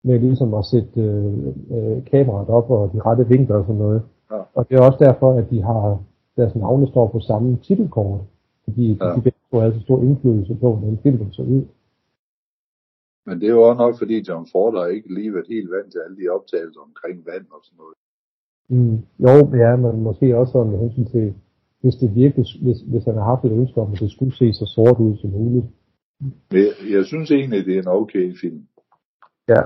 med 0.03 0.19
ligesom 0.19 0.53
at 0.53 0.65
sætte 0.65 1.01
øh, 1.01 1.47
øh, 1.75 2.05
kameraet 2.11 2.49
op 2.49 2.69
og 2.69 2.93
de 2.93 2.99
rette 3.01 3.27
vinkler 3.27 3.55
og 3.55 3.65
sådan 3.65 3.81
noget. 3.81 4.01
Ja. 4.31 4.41
Og 4.53 4.69
det 4.69 4.77
er 4.77 4.81
også 4.81 4.99
derfor, 5.07 5.37
at 5.39 5.49
de 5.49 5.61
har 5.61 6.03
deres 6.37 6.55
navne 6.55 6.87
står 6.87 7.07
på 7.07 7.19
samme 7.19 7.57
titelkort, 7.63 8.21
fordi 8.63 8.97
ja. 9.01 9.15
de 9.15 9.21
begge 9.21 9.39
har 9.53 9.61
altså 9.61 9.81
stor 9.81 10.01
indflydelse 10.01 10.55
på, 10.55 10.75
hvordan 10.75 10.99
filmen 11.03 11.31
så 11.31 11.41
ud. 11.41 11.63
Men 13.25 13.39
det 13.39 13.47
er 13.47 13.53
jo 13.53 13.63
også 13.69 13.81
nok, 13.81 13.95
fordi 13.97 14.25
John 14.29 14.47
Ford 14.51 14.73
har 14.73 14.87
ikke 14.87 15.13
lige 15.13 15.33
været 15.33 15.47
helt 15.49 15.71
vant 15.71 15.91
til 15.91 15.99
alle 16.05 16.17
de 16.17 16.29
optagelser 16.29 16.81
omkring 16.89 17.25
vand 17.25 17.45
og 17.55 17.61
sådan 17.63 17.79
noget. 17.83 17.95
Mm, 18.73 18.97
jo, 19.25 19.57
ja, 19.63 19.75
men 19.75 20.01
måske 20.01 20.37
også 20.37 20.63
med 20.63 20.79
hensyn 20.79 21.05
til, 21.05 21.33
hvis 21.81 21.95
det 21.95 22.15
virkelig, 22.15 22.45
hvis, 22.61 22.79
hvis 22.91 23.03
han 23.03 23.13
har 23.13 23.23
haft 23.23 23.45
et 23.45 23.51
ønske 23.51 23.81
om, 23.81 23.91
at 23.93 23.99
det 23.99 24.11
skulle 24.11 24.35
se 24.35 24.53
så 24.53 24.65
sort 24.65 24.99
ud 24.99 25.17
som 25.17 25.29
muligt. 25.29 25.65
Jeg, 26.51 26.69
jeg 26.95 27.05
synes 27.05 27.31
egentlig, 27.31 27.65
det 27.65 27.75
er 27.77 27.81
en 27.81 27.87
okay 28.01 28.35
film. 28.41 28.61
Ja. 29.47 29.61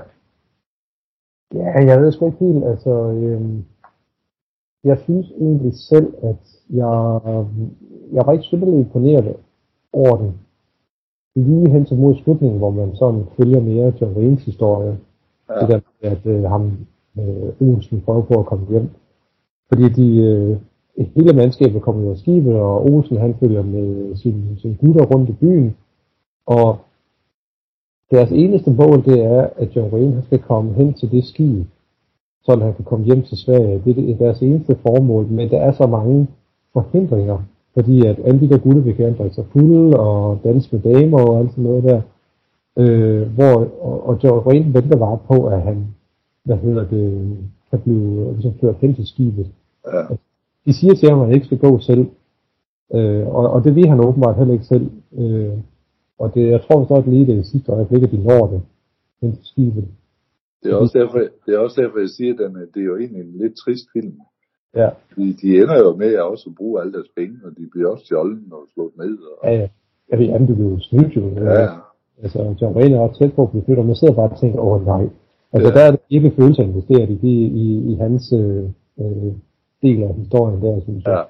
Ja, 1.54 1.84
jeg 1.86 2.00
ved 2.02 2.12
sgu 2.12 2.26
ikke 2.26 2.38
helt, 2.38 2.64
altså, 2.64 2.90
øhm, 2.90 3.64
jeg 4.84 4.98
synes 4.98 5.30
egentlig 5.40 5.74
selv, 5.74 6.14
at 6.22 6.42
jeg, 6.70 7.20
jeg 8.12 8.26
var 8.26 8.32
ikke 8.32 8.44
synderligt 8.44 8.86
imponeret 8.86 9.36
over 9.92 10.16
den. 10.16 10.34
Lige 11.36 11.70
hen 11.70 11.84
til 11.84 11.96
mod 11.96 12.14
slutningen, 12.14 12.58
hvor 12.58 12.70
man 12.70 12.96
sådan 12.96 13.24
følger 13.36 13.60
mere 13.60 13.92
John 14.00 14.16
Waynes 14.16 14.44
historie. 14.44 14.98
Ja. 15.48 15.60
Det 15.60 15.68
der 15.68 15.80
med, 16.02 16.10
at 16.10 16.26
øh, 16.26 16.42
ham, 16.42 16.86
øh, 17.18 17.68
Olsen 17.68 18.00
prøver 18.00 18.22
på 18.22 18.40
at 18.40 18.46
komme 18.46 18.66
hjem. 18.70 18.90
Fordi 19.68 19.88
de, 19.88 20.22
øh, 20.22 20.56
hele 21.16 21.32
mandskabet 21.32 21.82
kommer 21.82 22.02
jo 22.02 22.10
af 22.10 22.16
skibet, 22.16 22.54
og 22.54 22.84
Olsen 22.84 23.16
han 23.16 23.34
følger 23.40 23.62
med 23.62 24.16
sin, 24.16 24.58
sin 24.58 24.76
gutter 24.80 25.04
rundt 25.04 25.30
i 25.30 25.32
byen. 25.32 25.76
Og 26.46 26.78
deres 28.10 28.30
eneste 28.32 28.70
mål, 28.70 29.04
det 29.04 29.24
er, 29.24 29.48
at 29.56 29.76
John 29.76 29.94
Wayne 29.94 30.22
skal 30.26 30.38
komme 30.38 30.74
hen 30.74 30.94
til 30.94 31.10
det 31.10 31.24
skib, 31.24 31.66
så 32.42 32.56
han 32.56 32.74
kan 32.74 32.84
komme 32.84 33.04
hjem 33.04 33.22
til 33.22 33.38
Sverige. 33.38 33.82
Det 33.84 34.10
er 34.10 34.16
deres 34.16 34.42
eneste 34.42 34.76
formål, 34.82 35.26
men 35.26 35.50
der 35.50 35.58
er 35.58 35.72
så 35.72 35.86
mange 35.86 36.26
forhindringer, 36.72 37.38
fordi 37.74 38.06
at 38.06 38.20
alle 38.24 38.40
de 38.40 38.48
der 38.48 38.58
gutter 38.58 38.82
vil 38.82 38.96
gerne 38.96 39.16
drikke 39.16 39.34
sig 39.34 39.44
fulde 39.52 40.00
og 40.00 40.38
danse 40.44 40.68
med 40.72 40.94
damer 40.94 41.20
og 41.20 41.38
alt 41.38 41.50
sådan 41.50 41.64
noget 41.64 41.84
der. 41.84 42.00
Øh, 42.78 43.22
hvor, 43.34 43.66
og, 43.80 44.06
og 44.06 44.18
John 44.24 44.46
Wayne 44.46 44.74
venter 44.74 44.96
bare 44.96 45.18
på, 45.28 45.46
at 45.46 45.62
han, 45.62 45.86
hvad 46.44 46.56
hedder 46.56 46.84
det, 46.84 47.36
kan 47.70 47.78
blive 47.78 48.32
ligesom 48.32 48.52
ført 48.60 48.76
hen 48.80 48.94
til 48.94 49.06
skibet. 49.06 49.46
Ja. 49.86 50.02
De 50.66 50.72
siger 50.72 50.94
til 50.94 51.10
ham, 51.10 51.20
at 51.20 51.26
han 51.26 51.34
ikke 51.34 51.46
skal 51.46 51.58
gå 51.58 51.78
selv. 51.78 52.06
Øh, 52.94 53.26
og, 53.26 53.50
og 53.50 53.64
det 53.64 53.74
vil 53.74 53.88
han 53.88 54.00
åbenbart 54.00 54.36
heller 54.36 54.54
ikke 54.54 54.64
selv. 54.64 54.90
Øh, 55.18 55.52
og 56.18 56.34
det, 56.34 56.50
jeg 56.50 56.60
tror 56.62 56.96
at 56.96 57.08
lige 57.08 57.26
det 57.26 57.46
sidste 57.46 57.72
øjeblik, 57.72 58.02
at 58.02 58.10
de 58.10 58.22
når 58.22 58.46
det 58.46 58.62
hen 59.22 59.32
til 59.36 59.44
skibet. 59.44 59.88
Det 60.62 60.72
er, 60.72 60.76
også 60.76 60.98
derfor, 60.98 61.18
det 61.46 61.54
er 61.54 61.58
også 61.58 61.82
derfor, 61.82 61.98
jeg 61.98 62.08
siger, 62.08 62.32
at 62.34 62.68
det 62.74 62.80
er 62.80 62.84
jo 62.84 62.96
egentlig 62.96 63.20
en 63.20 63.38
lidt 63.38 63.56
trist 63.56 63.86
film. 63.92 64.14
Ja. 64.76 64.88
De, 65.16 65.32
de 65.42 65.48
ender 65.60 65.78
jo 65.78 65.96
med 65.96 66.12
at 66.14 66.22
også 66.22 66.50
bruge 66.56 66.80
alle 66.80 66.92
deres 66.92 67.10
penge, 67.16 67.36
og 67.44 67.50
de 67.58 67.68
bliver 67.72 67.88
også 67.90 68.04
stjålet 68.04 68.42
og 68.52 68.62
slået 68.74 68.96
ned. 68.96 69.18
Og... 69.18 69.48
Ja, 69.48 69.54
ja. 69.60 69.68
Ja, 70.12 70.16
det 70.16 70.30
er, 70.30 70.38
du 70.38 70.54
bliver 70.54 70.78
snydt 70.78 71.16
jo. 71.16 71.22
Ja. 71.28 71.68
Altså, 72.22 72.54
John 72.60 72.76
Wayne 72.76 72.96
er 72.96 73.00
også 73.00 73.18
tæt 73.18 73.32
på 73.34 73.42
at 73.42 73.50
blive 73.50 73.64
flyttet, 73.64 73.82
og 73.82 73.86
man 73.86 73.96
sidder 73.96 74.14
bare 74.14 74.30
og 74.30 74.40
tænker, 74.40 74.58
åh 74.60 74.72
oh, 74.72 74.86
nej. 74.86 75.04
Altså, 75.52 75.68
ja. 75.68 75.74
der 75.74 75.82
er 75.86 75.90
det 75.90 76.00
ikke 76.10 76.32
følelser 76.36 76.62
investeret 76.62 77.10
i, 77.10 77.18
i, 77.22 77.34
i, 77.62 77.92
i 77.92 77.94
hans 77.94 78.32
øh, 78.32 78.64
øh, 79.00 79.32
del 79.82 80.02
af 80.02 80.14
historien 80.14 80.62
der, 80.62 80.80
synes 80.80 81.04
jeg. 81.04 81.12
Ja. 81.12 81.22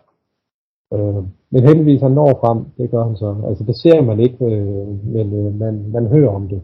Øh, 0.94 1.22
men 1.50 1.62
heldigvis 1.62 2.00
han 2.00 2.12
når 2.12 2.38
frem, 2.40 2.58
det 2.78 2.90
gør 2.90 3.04
han 3.04 3.16
så. 3.16 3.30
Altså 3.48 3.64
det 3.64 3.76
ser 3.76 4.00
man 4.02 4.20
ikke, 4.20 4.44
øh, 4.44 5.06
men 5.14 5.26
øh, 5.40 5.54
man, 5.54 5.90
man 5.92 6.06
hører 6.06 6.30
om 6.30 6.48
det. 6.48 6.62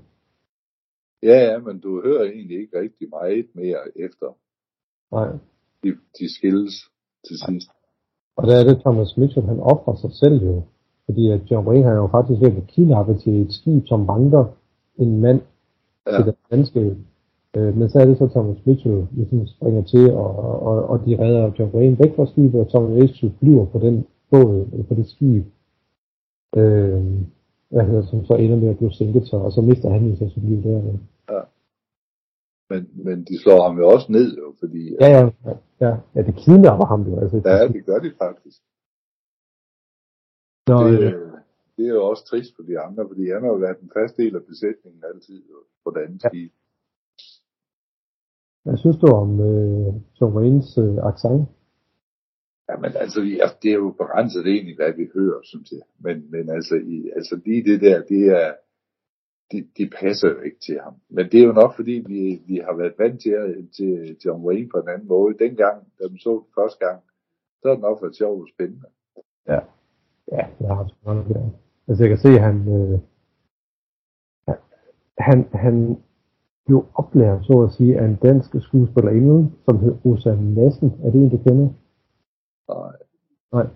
Ja, 1.22 1.38
ja, 1.50 1.58
men 1.58 1.80
du 1.80 2.02
hører 2.04 2.24
egentlig 2.24 2.58
ikke 2.60 2.80
rigtig 2.80 3.08
meget 3.08 3.46
mere 3.54 3.82
efter. 3.96 4.28
Nej. 5.12 5.28
De, 5.82 5.88
de 6.18 6.34
skilles 6.36 6.74
til 7.26 7.36
sidst. 7.46 7.70
Og 8.36 8.46
der 8.46 8.56
er 8.56 8.64
det 8.64 8.80
Thomas 8.80 9.16
Mitchell, 9.16 9.46
han 9.46 9.60
offrer 9.60 9.94
sig 9.94 10.12
selv 10.12 10.44
jo. 10.44 10.62
Fordi 11.06 11.30
at 11.30 11.50
John 11.50 11.68
Wayne 11.68 11.84
har 11.84 11.94
jo 11.94 12.06
faktisk 12.06 12.40
ved 12.40 12.56
at 12.56 12.66
kidnappe 12.66 13.14
til 13.18 13.42
et 13.42 13.52
skib, 13.52 13.86
som 13.86 14.08
vanker 14.08 14.44
en 14.98 15.20
mand 15.20 15.40
ja. 16.06 16.16
til 16.16 16.26
det 16.26 16.34
danske. 16.50 16.96
Øh, 17.56 17.76
men 17.76 17.88
så 17.90 17.98
er 17.98 18.04
det 18.04 18.18
så 18.18 18.26
Thomas 18.28 18.66
Mitchell, 18.66 19.06
ligesom 19.12 19.46
springer 19.46 19.82
til, 19.82 20.12
og, 20.12 20.62
og, 20.62 20.76
og 20.90 21.06
de 21.06 21.18
redder 21.22 21.52
John 21.58 21.74
Wayne 21.74 21.98
væk 21.98 22.16
fra 22.16 22.26
skibet, 22.26 22.60
og 22.60 22.68
Thomas 22.68 22.98
Mitchell 23.00 23.32
flyver 23.38 23.64
på 23.64 23.78
den 23.78 24.06
båd, 24.30 24.68
eller 24.72 24.84
på 24.84 24.94
det 24.94 25.06
skib. 25.08 25.44
Øh, 26.56 27.04
hvad 27.68 27.84
hedder, 27.88 28.06
som 28.06 28.24
så 28.24 28.34
ender 28.34 28.56
med 28.56 28.68
at 28.68 28.76
blive 28.78 28.92
sænket 28.92 29.28
så, 29.28 29.36
og 29.36 29.52
så 29.52 29.60
mister 29.60 29.88
han 29.90 30.06
jo 30.06 30.16
så 30.16 30.34
sit 30.34 30.44
liv 30.48 30.62
der. 30.62 30.98
Ja. 31.30 31.40
Men, 32.70 32.90
men 33.06 33.24
de 33.24 33.38
slår 33.42 33.60
ham 33.66 33.78
jo 33.78 33.88
også 33.88 34.12
ned, 34.12 34.36
jo, 34.36 34.54
fordi... 34.60 34.82
Ja, 35.00 35.08
ja, 35.16 35.30
ja, 35.80 35.92
ja, 36.14 36.22
det 36.22 36.34
kidnapper 36.44 36.86
ham 36.92 37.02
jo. 37.02 37.20
Altså, 37.22 37.36
ja, 37.44 37.68
det 37.68 37.86
gør 37.86 37.98
de 37.98 38.12
faktisk. 38.24 38.60
Nå, 40.66 40.78
det, 40.88 41.00
øh, 41.00 41.32
det 41.76 41.84
er 41.86 41.94
jo 41.98 42.04
også 42.10 42.24
trist 42.24 42.56
for 42.56 42.62
de 42.62 42.78
andre, 42.78 43.08
fordi 43.08 43.30
han 43.30 43.42
har 43.42 43.50
jo 43.50 43.58
været 43.64 43.78
en 43.80 43.90
fast 43.96 44.16
del 44.16 44.36
af 44.36 44.44
besætningen 44.50 45.02
altid 45.14 45.42
på 45.84 45.90
det 45.94 46.00
andet 46.00 46.24
ja. 46.24 46.28
skib. 46.28 46.52
Hvad 48.64 48.76
synes 48.76 48.96
du 48.96 49.06
om 49.06 49.40
øh, 49.40 49.94
John 50.20 50.36
Waynes 50.36 50.78
øh, 50.78 50.96
accent? 51.10 51.48
Jamen 52.68 52.92
altså, 52.96 53.20
ja, 53.22 53.42
altså, 53.42 53.56
det 53.62 53.70
er 53.70 53.74
jo 53.74 53.90
begrænset 53.90 54.46
egentlig, 54.46 54.76
hvad 54.76 54.92
vi 54.92 55.06
hører, 55.14 55.40
synes 55.42 55.72
jeg. 55.72 55.84
Men, 56.04 56.30
men 56.30 56.50
altså, 56.50 56.74
i, 56.74 57.10
altså 57.16 57.40
lige 57.44 57.64
det 57.70 57.80
der, 57.80 58.02
det 58.02 58.22
er, 58.40 58.54
det, 59.50 59.68
det 59.78 59.94
passer 60.00 60.28
jo 60.28 60.40
ikke 60.40 60.60
til 60.66 60.80
ham. 60.84 60.94
Men 61.10 61.24
det 61.30 61.40
er 61.40 61.46
jo 61.46 61.52
nok, 61.52 61.76
fordi 61.76 62.04
vi, 62.06 62.42
vi 62.46 62.56
har 62.66 62.74
været 62.76 62.94
vant 62.98 63.20
til, 63.22 63.34
til 63.76 64.16
John 64.24 64.44
Wayne 64.44 64.68
på 64.68 64.78
en 64.78 64.88
anden 64.88 65.08
måde. 65.08 65.38
Dengang, 65.38 65.76
da 65.98 66.04
man 66.10 66.18
så 66.18 66.30
den 66.30 66.52
første 66.58 66.86
gang, 66.86 67.00
så 67.60 67.68
har 67.68 67.74
det 67.74 67.82
nok 67.82 68.02
været 68.02 68.16
sjovt 68.16 68.42
og 68.42 68.48
spændende. 68.54 68.88
Ja, 69.48 69.60
ja 70.32 70.42
det 70.58 70.66
har 70.68 70.82
det 70.82 70.94
nok 71.06 71.28
været. 71.28 71.52
Altså 71.88 72.04
jeg 72.04 72.10
kan 72.10 72.18
se, 72.18 72.28
at 72.28 72.44
han, 72.48 72.56
øh, 72.78 72.98
han, 75.18 75.38
han 75.52 75.96
blev 76.66 76.84
oplært, 76.94 77.46
så 77.46 77.62
at 77.66 77.72
sige, 77.72 77.98
af 77.98 78.04
en 78.04 78.16
dansk 78.16 78.50
skuespillerinde, 78.60 79.50
som 79.64 79.78
hed 79.78 79.94
Rosa 80.04 80.34
Madsen. 80.34 80.92
Er 81.04 81.10
det 81.10 81.20
en, 81.20 81.28
du 81.28 81.38
kender? 81.38 81.68
Nej. 82.68 83.66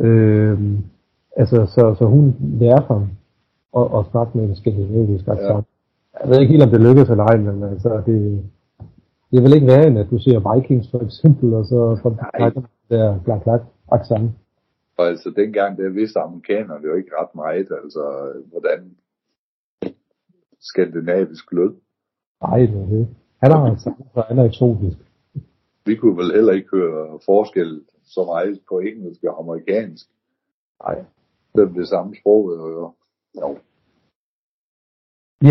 Øh, 0.00 0.58
altså, 1.36 1.66
så, 1.66 1.94
så 1.98 2.04
hun 2.04 2.36
lærte 2.40 2.86
ham 2.86 3.08
at, 3.76 3.98
at 3.98 4.06
snakke 4.10 4.38
med 4.38 4.44
en 4.44 4.56
skandinavisk 4.56 5.28
accent. 5.28 5.66
Ja. 6.14 6.20
Jeg 6.20 6.30
ved 6.30 6.40
ikke 6.40 6.52
helt, 6.52 6.62
om 6.62 6.70
det 6.70 6.80
lykkedes 6.80 7.10
eller 7.10 7.24
ej, 7.24 7.36
men 7.36 7.62
altså, 7.62 8.02
det, 8.06 8.44
det 9.30 9.42
vil 9.42 9.54
ikke 9.54 9.66
være 9.66 9.86
end, 9.86 9.98
at 9.98 10.10
du 10.10 10.18
ser 10.18 10.54
Vikings 10.54 10.90
for 10.90 11.00
eksempel, 11.04 11.54
og 11.54 11.66
så 11.66 11.76
du 12.54 12.64
der 12.90 13.18
klak 13.24 13.42
klak 13.42 13.60
accent. 13.92 14.30
Og 14.96 15.06
altså 15.06 15.30
dengang, 15.36 15.78
der 15.78 15.88
vidste 15.88 16.20
amerikanerne 16.20 16.86
jo 16.86 16.94
ikke 16.94 17.10
ret 17.20 17.34
meget, 17.34 17.68
altså 17.82 18.32
hvordan 18.50 18.96
skandinavisk 20.60 21.52
lød. 21.52 21.72
Nej, 22.42 22.58
det 22.58 22.82
er 22.82 22.86
det. 22.86 23.08
Han 23.42 23.50
har 23.50 23.70
altså, 23.70 23.92
han 24.28 24.38
er 24.38 24.44
eksotisk. 24.44 24.98
Vi 25.86 25.96
kunne 25.96 26.16
vel 26.16 26.32
heller 26.34 26.52
ikke 26.52 26.68
høre 26.72 27.18
forskel 27.24 27.80
så 28.14 28.20
meget 28.32 28.60
på 28.68 28.78
engelsk 28.78 29.20
og 29.24 29.38
amerikansk. 29.42 30.06
Nej. 30.82 31.04
Det 31.54 31.60
er 31.62 31.72
det 31.80 31.88
samme 31.88 32.16
sprog, 32.20 32.42
jo. 32.56 32.92
jo. 33.40 33.48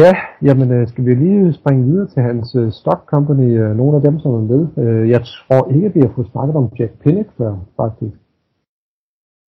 Ja, 0.04 0.14
jamen 0.48 0.72
øh, 0.72 0.88
skal 0.88 1.06
vi 1.06 1.14
lige 1.14 1.54
springe 1.54 1.86
videre 1.86 2.08
til 2.08 2.22
hans 2.22 2.56
uh, 2.56 2.72
stock 2.72 3.02
company, 3.14 3.50
uh, 3.64 3.72
nogle 3.82 3.98
af 3.98 4.04
dem, 4.08 4.20
som 4.20 4.32
er 4.40 4.46
med. 4.54 4.64
Jeg 5.14 5.22
tror 5.26 5.74
ikke, 5.74 5.88
at 5.88 5.96
vi 5.96 6.00
har 6.00 6.14
fået 6.16 6.32
snakket 6.32 6.56
om 6.56 6.72
Jack 6.80 6.94
Pinnock 7.02 7.30
før, 7.38 7.54
faktisk. 7.82 8.18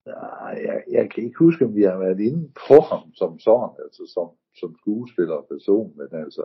Nej, 0.06 0.54
jeg, 0.68 0.84
jeg 0.92 1.10
kan 1.12 1.24
ikke 1.24 1.44
huske, 1.46 1.66
om 1.66 1.76
vi 1.76 1.84
har 1.84 1.98
været 1.98 2.20
inde 2.20 2.44
på 2.68 2.78
ham 2.92 3.04
som 3.20 3.40
sådan, 3.40 3.76
altså 3.84 4.04
som, 4.16 4.28
som 4.60 4.76
skuespiller 4.82 5.36
og 5.36 5.46
person, 5.52 5.94
men 5.98 6.08
altså, 6.24 6.44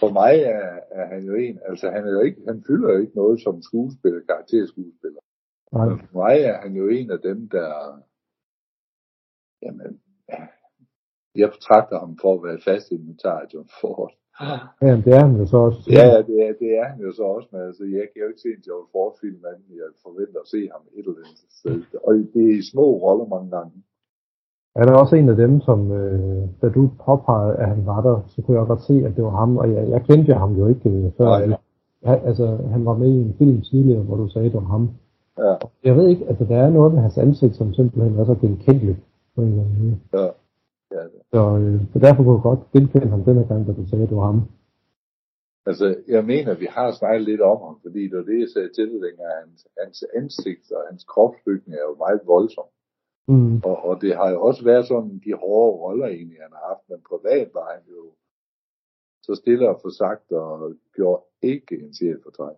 for 0.00 0.10
mig 0.20 0.34
er, 0.56 0.68
er 0.98 1.06
han 1.12 1.22
jo 1.28 1.34
en, 1.34 1.58
altså 1.68 1.90
han, 1.90 2.02
er 2.08 2.12
jo 2.12 2.20
ikke, 2.20 2.40
han 2.48 2.64
fylder 2.66 2.88
jo 2.92 2.98
ikke 3.02 3.16
noget 3.22 3.40
som 3.40 3.62
skuespiller, 3.62 4.20
karakterskuespiller. 4.28 5.20
Nej. 5.72 5.88
For 5.88 6.18
mig 6.18 6.36
er 6.50 6.56
han 6.62 6.72
jo 6.80 6.88
en 6.88 7.10
af 7.10 7.20
dem, 7.28 7.48
der, 7.48 7.70
jamen, 9.62 10.00
jeg 11.34 11.48
betragter 11.56 11.98
ham 11.98 12.18
for 12.22 12.30
at 12.34 12.42
være 12.48 12.60
fast 12.68 12.90
inventar 12.90 13.38
af 13.40 13.46
John 13.54 13.68
Ford. 13.80 14.12
Ja, 14.86 14.92
det 15.04 15.12
er 15.16 15.22
han 15.26 15.36
jo 15.40 15.46
så 15.46 15.58
også. 15.66 15.80
Ja, 15.98 16.06
det 16.28 16.36
er, 16.46 16.52
det 16.62 16.70
er 16.80 16.84
han 16.92 17.00
jo 17.06 17.12
så 17.12 17.24
også, 17.36 17.48
men 17.52 17.60
altså, 17.68 17.84
jeg 17.98 18.04
kan 18.08 18.18
jo 18.22 18.28
ikke 18.28 18.44
se 18.44 18.50
en 18.56 18.64
John 18.68 18.86
Ford 18.92 19.12
film, 19.20 19.38
men 19.46 19.56
jeg 19.80 19.88
forventer 20.06 20.40
at 20.44 20.48
se 20.54 20.60
ham 20.72 20.82
et 20.98 21.06
eller 21.06 21.24
andet 21.26 21.52
sted. 21.60 21.76
Og 22.06 22.10
det 22.34 22.42
er 22.50 22.58
i 22.60 22.70
små 22.72 22.86
roller 23.04 23.26
mange 23.34 23.50
gange. 23.56 23.72
Han 24.76 24.88
er 24.88 24.96
også 25.02 25.16
en 25.16 25.28
af 25.28 25.36
dem, 25.36 25.60
som, 25.68 25.78
øh, 26.00 26.42
da 26.62 26.66
du 26.68 26.82
påpegede, 27.06 27.56
at 27.60 27.68
han 27.72 27.86
var 27.86 28.00
der, 28.06 28.16
så 28.32 28.42
kunne 28.42 28.58
jeg 28.58 28.66
godt 28.66 28.82
se, 28.90 28.94
at 29.06 29.12
det 29.16 29.24
var 29.24 29.36
ham, 29.42 29.56
og 29.56 29.66
jeg, 29.74 29.88
jeg 29.94 30.00
kendte 30.08 30.32
jo 30.32 30.38
ham 30.38 30.52
jo 30.60 30.64
ikke 30.72 30.90
øh, 30.90 31.12
før. 31.18 31.24
Nej, 31.24 31.58
han, 32.08 32.18
altså, 32.28 32.46
han 32.74 32.84
var 32.88 32.96
med 33.02 33.10
i 33.16 33.22
en 33.26 33.34
film 33.38 33.60
tidligere, 33.70 34.02
hvor 34.02 34.16
du 34.16 34.28
sagde, 34.28 34.50
det 34.52 34.60
var 34.62 34.72
ham. 34.76 34.90
Ja, 35.38 35.54
Jeg 35.84 35.96
ved 35.96 36.08
ikke, 36.08 36.24
altså 36.26 36.44
der 36.44 36.56
er 36.56 36.70
noget 36.70 36.94
med 36.94 37.02
hans 37.02 37.18
ansigt, 37.18 37.54
som 37.56 37.74
simpelthen 37.74 38.18
er 38.18 38.24
så 38.24 38.34
genkendeligt 38.34 38.98
på 39.34 39.42
en 39.42 39.48
eller 39.48 39.62
anden 39.64 39.78
måde. 39.82 39.98
ja. 40.12 40.30
ja 40.96 41.02
det. 41.04 41.20
Så, 41.32 41.42
øh, 41.58 41.80
så 41.92 41.98
derfor 41.98 42.22
kunne 42.22 42.36
jeg 42.36 42.42
godt 42.42 42.70
genkende 42.72 43.08
ham 43.08 43.24
denne 43.24 43.44
gang, 43.48 43.66
da 43.66 43.72
du 43.72 43.86
sagde, 43.88 44.04
at 44.04 44.08
det 44.08 44.16
var 44.16 44.24
ham. 44.32 44.42
Altså, 45.66 45.96
jeg 46.08 46.24
mener, 46.24 46.54
vi 46.54 46.66
har 46.70 46.92
snakket 46.92 47.22
lidt 47.22 47.40
om 47.40 47.58
ham, 47.66 47.76
fordi 47.82 48.02
det 48.08 48.16
var 48.18 48.24
det, 48.24 48.40
jeg 48.40 48.48
sagde 48.48 48.70
til 48.76 48.86
dig 48.92 49.00
dengang, 49.08 49.32
hans, 49.40 49.66
hans 49.80 50.04
ansigt 50.16 50.72
og 50.72 50.82
hans 50.90 51.04
kropsbygning 51.04 51.74
er 51.74 51.84
jo 51.90 51.94
meget 52.04 52.20
voldsom. 52.26 52.68
Mm. 53.28 53.56
Og, 53.64 53.76
og 53.88 54.00
det 54.00 54.16
har 54.16 54.30
jo 54.30 54.42
også 54.42 54.64
været 54.64 54.86
sådan 54.86 55.20
de 55.24 55.32
hårde 55.42 55.78
roller 55.82 56.06
egentlig, 56.06 56.38
han 56.40 56.52
har 56.52 56.64
haft, 56.68 56.84
men 56.88 57.00
privat 57.10 57.48
var 57.54 57.66
han 57.74 57.82
jo 57.94 58.02
så 59.22 59.34
stille 59.34 59.68
og 59.68 59.78
forsagt 59.82 60.32
og 60.32 60.72
gjorde 60.96 61.22
ikke 61.42 61.74
en 61.84 61.94
chefertræk. 61.94 62.56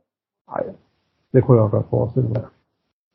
Nej, 0.49 0.65
det 1.33 1.45
kunne 1.45 1.63
jeg 1.63 1.71
godt 1.71 1.87
forestille 1.91 2.29
mig. 2.29 2.45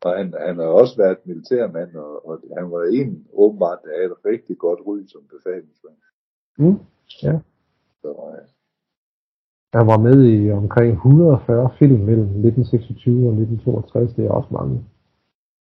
Og 0.04 0.16
han, 0.18 0.34
han 0.46 0.56
har 0.56 0.64
også 0.64 0.96
været 0.96 1.18
militærmand, 1.26 1.96
og, 1.96 2.28
og 2.28 2.38
han 2.58 2.70
var 2.70 2.82
en 2.92 3.26
åbenbart, 3.32 3.78
der 3.84 3.88
havde 3.96 4.06
et 4.06 4.24
rigtig 4.24 4.58
godt 4.58 4.80
ry 4.86 4.98
som 5.06 5.22
befalingsmand. 5.34 5.96
Mm. 6.58 6.78
Ja. 7.22 7.38
Så, 8.02 8.08
øh, 8.08 8.46
Han 9.74 9.86
var 9.86 9.98
med 9.98 10.18
i 10.32 10.50
omkring 10.50 10.92
140 10.92 11.70
film 11.78 12.00
mellem 12.08 12.24
1926 12.24 13.28
og 13.28 13.32
1962. 13.34 14.14
Det 14.14 14.24
er 14.26 14.30
også 14.30 14.48
mange. 14.52 14.84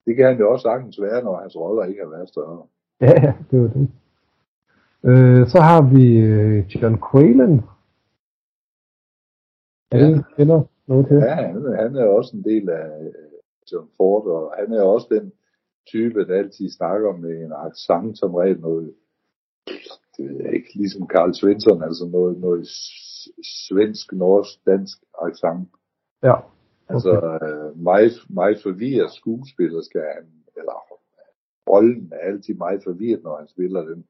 det 0.06 0.16
kan 0.16 0.26
han 0.26 0.40
jo 0.40 0.52
også 0.52 0.64
sagtens 0.64 1.02
være, 1.02 1.24
når 1.24 1.36
hans 1.38 1.56
roller 1.56 1.84
ikke 1.84 2.02
har 2.04 2.10
været 2.10 2.30
større. 2.30 2.64
Ja, 3.02 3.12
ja, 3.26 3.34
det 3.52 3.62
var 3.62 3.68
det. 3.68 3.88
Øh, 5.04 5.48
så 5.48 5.60
har 5.60 5.82
vi 5.94 6.18
øh, 6.18 6.58
John 6.76 6.98
Quaylen. 7.12 7.54
Er 9.92 9.98
det 9.98 10.10
Ja. 10.10 10.16
en 10.16 10.24
kender 10.38 10.62
noget 10.88 11.08
til? 11.08 11.16
Ja, 11.18 11.34
han, 11.36 11.76
han 11.76 11.96
er 11.96 12.06
også 12.06 12.38
en 12.38 12.44
del 12.44 12.70
af 12.70 12.90
John 13.72 13.90
Ford, 13.98 14.28
og 14.28 14.54
han 14.60 14.74
er 14.74 14.82
også 14.82 15.08
den 15.12 15.32
type, 15.88 16.28
der 16.28 16.36
altid 16.36 16.70
snakker 16.70 17.12
med 17.18 17.30
en 17.46 17.54
accent 17.68 18.20
som 18.20 18.34
regel 18.34 18.60
noget, 18.60 18.94
det 20.18 20.30
ved 20.30 20.36
jeg 20.44 20.54
ikke, 20.54 20.74
ligesom 20.76 21.08
Carl 21.08 21.34
Svensson, 21.34 21.84
altså 21.84 22.06
noget, 22.12 22.40
noget 22.40 22.68
svensk, 23.68 24.14
norsk, 24.14 24.66
dansk 24.66 24.98
accent. 25.22 25.70
Ja. 26.24 26.36
Altså 26.90 27.12
øh, 27.44 27.82
meget, 27.84 28.12
meget 28.30 28.58
forvirret 28.64 29.12
skuespiller 29.12 29.82
skal 29.82 30.02
han, 30.02 30.26
eller 30.58 30.78
rollen 31.70 32.14
er 32.16 32.28
altid 32.28 32.54
meget 32.54 32.84
forvirret, 32.84 33.24
når 33.24 33.38
han 33.38 33.48
spiller 33.48 33.82
den. 33.82 34.06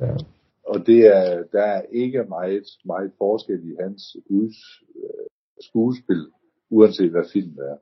Ja. 0.00 0.16
Og 0.64 0.86
det 0.86 1.06
er, 1.16 1.42
der 1.52 1.62
er 1.62 1.82
ikke 1.82 2.24
meget, 2.24 2.66
meget 2.84 3.12
forskel 3.18 3.72
i 3.72 3.76
hans 3.80 4.16
uds, 4.26 4.56
øh, 4.96 5.26
skuespil, 5.60 6.26
uanset 6.70 7.10
hvad 7.10 7.24
film 7.32 7.50
det 7.50 7.64
er. 7.70 7.76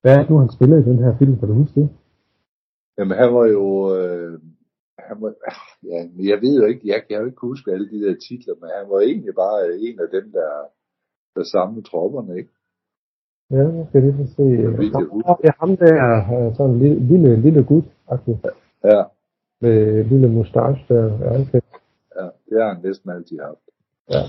Hvad 0.00 0.12
er 0.14 0.20
det 0.20 0.30
nu, 0.30 0.36
han 0.38 0.50
spiller 0.56 0.76
i 0.78 0.88
den 0.90 0.98
her 1.04 1.18
film? 1.18 1.38
Kan 1.38 1.48
du 1.48 1.54
huske 1.54 1.80
det? 1.80 1.88
Jamen 2.98 3.16
han 3.22 3.34
var 3.34 3.46
jo, 3.56 3.64
øh, 3.96 4.32
han 5.08 5.16
var, 5.22 5.32
ah, 5.52 5.68
ja, 5.90 5.98
jeg 6.30 6.38
ved 6.42 6.54
jo 6.60 6.64
ikke, 6.66 6.88
jeg 6.92 7.00
kan 7.06 7.18
jo 7.20 7.26
ikke 7.26 7.46
huske 7.48 7.72
alle 7.72 7.88
de 7.92 8.00
der 8.04 8.14
titler, 8.26 8.54
men 8.60 8.70
han 8.78 8.86
var 8.92 9.00
egentlig 9.00 9.34
bare 9.34 9.60
en 9.86 9.96
af 10.04 10.08
dem, 10.16 10.32
der, 10.32 10.50
der 11.36 11.44
samlede 11.52 11.88
tropperne, 11.90 12.32
ikke? 12.40 12.52
Ja, 13.50 13.64
jeg 13.78 13.86
skal 13.88 14.02
lige 14.02 14.28
se. 14.36 14.42
jeg 14.42 15.06
husker. 15.16 15.34
det 15.42 15.48
er 15.52 15.58
ham 15.62 15.76
der, 15.76 15.96
øh, 16.34 16.54
sådan 16.56 16.72
en 16.72 16.78
lille, 16.78 16.98
lille, 17.10 17.40
lille 17.46 17.64
gut, 17.64 17.84
faktisk, 18.08 18.38
Ja, 18.84 19.02
med 19.60 20.04
lille 20.04 20.28
mustache 20.28 20.84
der. 20.88 21.04
Ja, 21.24 21.40
okay. 21.40 21.60
ja, 22.16 22.24
det 22.48 22.62
har 22.62 22.74
han 22.74 22.82
næsten 22.82 23.10
altid 23.10 23.38
haft. 23.38 23.64
Ja. 24.14 24.22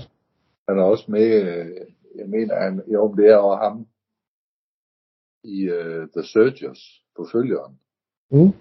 Han 0.68 0.78
er 0.78 0.82
også 0.82 1.06
med, 1.08 1.28
øh, 1.42 1.66
jeg 2.20 2.28
mener, 2.28 2.54
han, 2.64 2.82
jo, 2.94 3.14
det 3.14 3.26
er 3.30 3.36
også 3.36 3.62
ham 3.64 3.86
i 5.44 5.68
uh, 5.70 6.08
The 6.14 6.22
Searchers, 6.22 7.02
på 7.16 7.26
følgeren, 7.32 7.78
Mm. 8.32 8.52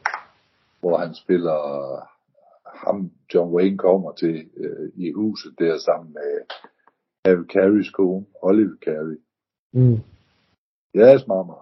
hvor 0.80 0.98
han 0.98 1.14
spiller 1.16 1.60
ham, 2.86 3.12
John 3.34 3.54
Wayne 3.54 3.78
kommer 3.78 4.12
til 4.12 4.50
øh, 4.58 4.90
i 4.96 5.12
huset 5.12 5.60
der 5.60 5.78
sammen 5.78 6.14
med 6.14 6.32
Harry 7.26 7.46
Carey's 7.54 7.92
kone, 7.92 8.26
Olive 8.42 8.78
Carey. 8.86 9.20
Mm. 9.74 9.98
Yes, 10.96 11.28
mamma. 11.28 11.54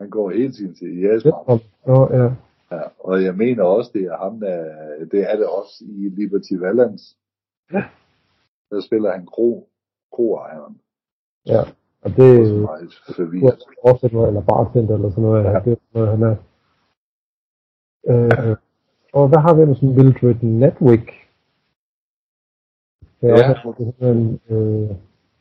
Han 0.00 0.10
går 0.10 0.30
hele 0.30 0.52
tiden 0.52 0.74
til 0.74 0.88
yes, 0.88 1.24
mamma. 1.24 1.62
Nå, 1.86 2.08
ja. 2.22 2.34
Ja, 2.76 2.82
og 2.98 3.24
jeg 3.24 3.34
mener 3.36 3.64
også, 3.64 3.90
det 3.94 4.02
er 4.04 4.16
ham, 4.16 4.40
der, 4.40 5.04
det 5.04 5.30
er 5.30 5.36
det 5.36 5.46
også 5.46 5.84
i 5.84 6.08
Liberty 6.08 6.54
Valance. 6.60 7.16
Ja. 7.72 7.84
Der 8.70 8.80
spiller 8.80 9.12
han 9.12 9.26
kro, 9.26 9.68
kroejeren. 10.12 10.80
ja. 11.46 11.62
Og 12.04 12.10
det 12.16 12.30
er 12.40 12.66
oversætter 13.82 14.26
eller 14.26 14.40
bartender 14.40 14.94
eller 14.94 15.10
sådan 15.10 15.24
noget. 15.24 15.44
Ja. 15.44 15.60
Det 15.64 15.72
er 15.72 15.76
noget, 15.94 16.08
han 16.10 16.22
er. 16.22 16.36
Øh, 18.10 18.56
og 19.12 19.28
hvad 19.28 19.38
har 19.38 19.54
vi 19.54 19.62
ellers? 19.62 19.82
Mildred 19.82 20.42
Natwick. 20.42 21.10
Det 23.20 23.30
er 23.30 23.38
Ja. 23.38 23.50
også 23.50 23.74
det 23.78 23.94
er 24.00 24.12
en, 24.12 24.40
øh, 24.48 24.90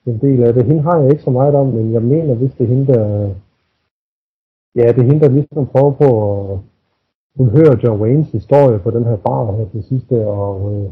en 0.06 0.22
del 0.22 0.44
af 0.44 0.54
det. 0.54 0.66
Hende 0.66 0.82
har 0.82 1.00
jeg 1.00 1.12
ikke 1.12 1.24
så 1.24 1.30
meget 1.30 1.56
om, 1.56 1.68
men 1.68 1.94
jeg 1.94 2.02
mener, 2.02 2.34
hvis 2.36 2.54
det 2.54 2.64
er 2.64 2.68
hende, 2.68 2.94
der... 2.94 3.04
Ja, 4.76 4.88
det 4.92 5.00
er 5.00 5.04
hende, 5.12 5.20
der 5.20 5.30
ligesom 5.30 5.68
prøver 5.68 5.92
på 5.92 6.08
at... 6.54 6.60
Hun 7.38 7.50
hører 7.50 7.80
John 7.84 8.02
Waynes 8.02 8.32
historie 8.32 8.80
på 8.80 8.92
den 8.92 9.04
her 9.06 9.16
bar 9.18 9.52
her 9.52 9.70
til 9.70 9.84
sidste, 9.84 10.28
og 10.28 10.74
øh, 10.74 10.92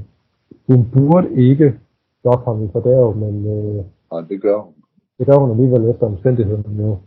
hun 0.67 0.89
burde 0.93 1.34
ikke 1.47 1.79
lokke 2.23 2.45
ham 2.45 2.65
i 2.65 2.69
fordærv, 2.71 3.15
men 3.15 3.36
øh, 3.55 3.86
Og 4.10 4.29
det 4.29 4.41
gør 4.41 4.57
hun. 4.60 4.73
Det 5.21 5.27
gør 5.29 5.38
hun 5.39 5.51
alligevel 5.51 5.89
efter 5.89 6.05
omstændighederne 6.05 6.84
jo. 6.84 6.99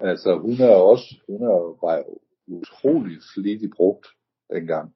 Altså, 0.00 0.38
hun 0.38 0.56
er 0.70 0.74
også, 0.74 1.08
hun 1.28 1.42
er 1.42 1.78
bare 1.86 2.04
utrolig 2.46 3.16
flittigt 3.34 3.72
brugt 3.76 4.06
dengang. 4.52 4.94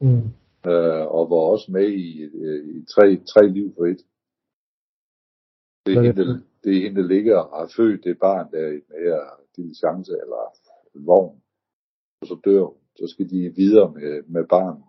Mm. 0.00 0.26
Øh, 0.70 1.04
og 1.16 1.30
var 1.30 1.42
også 1.52 1.72
med 1.72 1.88
i, 1.88 2.22
øh, 2.22 2.76
i 2.76 2.84
tre, 2.94 3.06
tre 3.32 3.48
liv 3.48 3.74
for 3.76 3.84
et. 3.86 4.02
Det 5.86 5.96
er, 5.96 6.02
hende, 6.02 6.24
det 6.24 6.44
det 6.64 6.76
er 6.76 6.82
hende, 6.82 7.02
der 7.02 7.08
ligger 7.08 7.36
og 7.38 7.58
har 7.60 7.72
født 7.76 8.04
det 8.04 8.18
barn 8.18 8.50
der 8.52 8.66
i 8.68 8.80
den 8.86 8.96
her 9.04 9.20
diligence 9.56 10.12
eller 10.22 10.42
vogn. 10.94 11.42
Og 12.20 12.26
så 12.26 12.36
dør 12.44 12.62
hun. 12.62 12.78
Så 12.96 13.06
skal 13.06 13.30
de 13.30 13.52
videre 13.56 13.92
med, 13.92 14.22
med 14.26 14.44
barnet. 14.46 14.84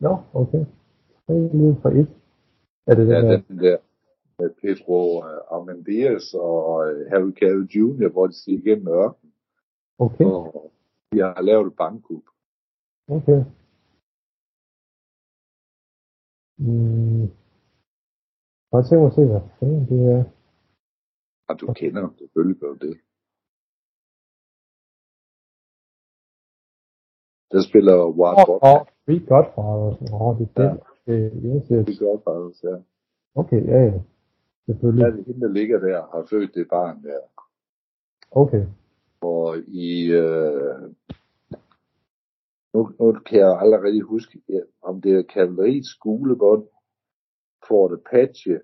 Nå, 0.00 0.16
okay. 0.32 0.64
Tre 1.26 1.34
liv 1.56 1.74
for 1.82 1.88
et. 1.88 2.08
Er 2.86 2.94
det 2.94 3.06
den 3.06 3.14
Ja, 3.14 3.32
der? 3.32 3.40
den 3.48 3.58
der 3.58 3.76
med 4.38 4.50
Pedro 4.62 5.00
uh, 5.18 5.54
Armenderes 5.54 6.34
og 6.34 6.64
uh, 6.78 7.06
Harry 7.10 7.32
Carey 7.40 7.64
Jr., 7.74 8.08
hvor 8.12 8.26
de 8.26 8.32
stiger 8.40 8.58
igennem 8.58 8.88
ørkenen, 8.88 9.32
Okay, 9.98 10.24
og 10.24 10.72
de 11.12 11.18
har 11.20 11.42
lavet 11.42 11.66
et 11.66 11.76
bankkup. 11.76 12.24
okay. 13.16 13.40
Mm. 16.58 17.26
Bare 18.70 18.82
tænk 18.84 18.98
mig 19.00 19.10
at 19.10 19.14
se, 19.18 19.24
hvad 19.30 19.42
fanden 19.58 19.84
det 19.92 20.00
er. 20.16 20.24
Og 21.48 21.54
du 21.60 21.66
kender 21.80 22.00
dem, 22.06 22.12
selvfølgelig 22.18 22.60
gør 22.62 22.74
det. 22.86 22.94
Der 27.52 27.60
spiller 27.68 27.96
Ward 28.20 28.36
Åh, 28.38 28.46
Bob. 28.48 28.62
oh, 28.70 28.80
Three 29.04 29.22
Godfathers. 29.30 29.96
Åh, 30.12 30.22
oh, 30.22 30.32
det 30.38 30.46
er 30.48 30.60
den. 30.62 30.72
Okay, 30.92 31.22
yes, 31.46 31.64
yes. 31.72 31.84
Det 31.88 31.96
gør 32.02 32.14
faktisk, 32.28 32.60
ja. 32.68 32.76
Okay, 33.40 33.60
ja, 33.72 33.78
ja. 33.90 33.98
Selvfølgelig. 34.68 35.02
Ja, 35.02 35.10
det 35.10 35.24
hende, 35.26 35.40
der 35.40 35.52
ligger 35.52 35.78
der, 35.78 36.00
har 36.12 36.26
født 36.30 36.54
det 36.54 36.68
barn 36.68 37.02
der. 37.02 37.20
Okay. 38.30 38.66
Og 39.20 39.58
i, 39.58 40.12
øh, 40.12 40.82
nu, 42.74 42.80
nu 42.98 43.20
kan 43.26 43.38
jeg 43.38 43.82
rigtig 43.84 44.02
huske, 44.02 44.42
ja, 44.48 44.60
om 44.82 45.00
det 45.00 45.12
er 45.12 45.22
kavaleriets 45.22 45.88
skolebånd, 45.88 46.68
Fort 47.68 47.92
Apache, 47.92 48.60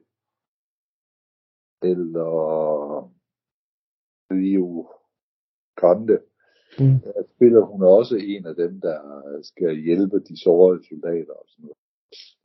eller 1.82 2.30
Rio 4.30 4.88
Grande. 5.76 6.18
Mm. 6.78 7.00
Der 7.04 7.22
spiller 7.34 7.60
hun 7.60 7.82
også 7.82 8.16
en 8.16 8.46
af 8.46 8.54
dem, 8.54 8.80
der 8.80 8.98
skal 9.42 9.76
hjælpe 9.76 10.20
de 10.20 10.42
sårede 10.42 10.88
soldater 10.88 11.32
og 11.32 11.46
sådan 11.48 11.62
noget. 11.62 11.78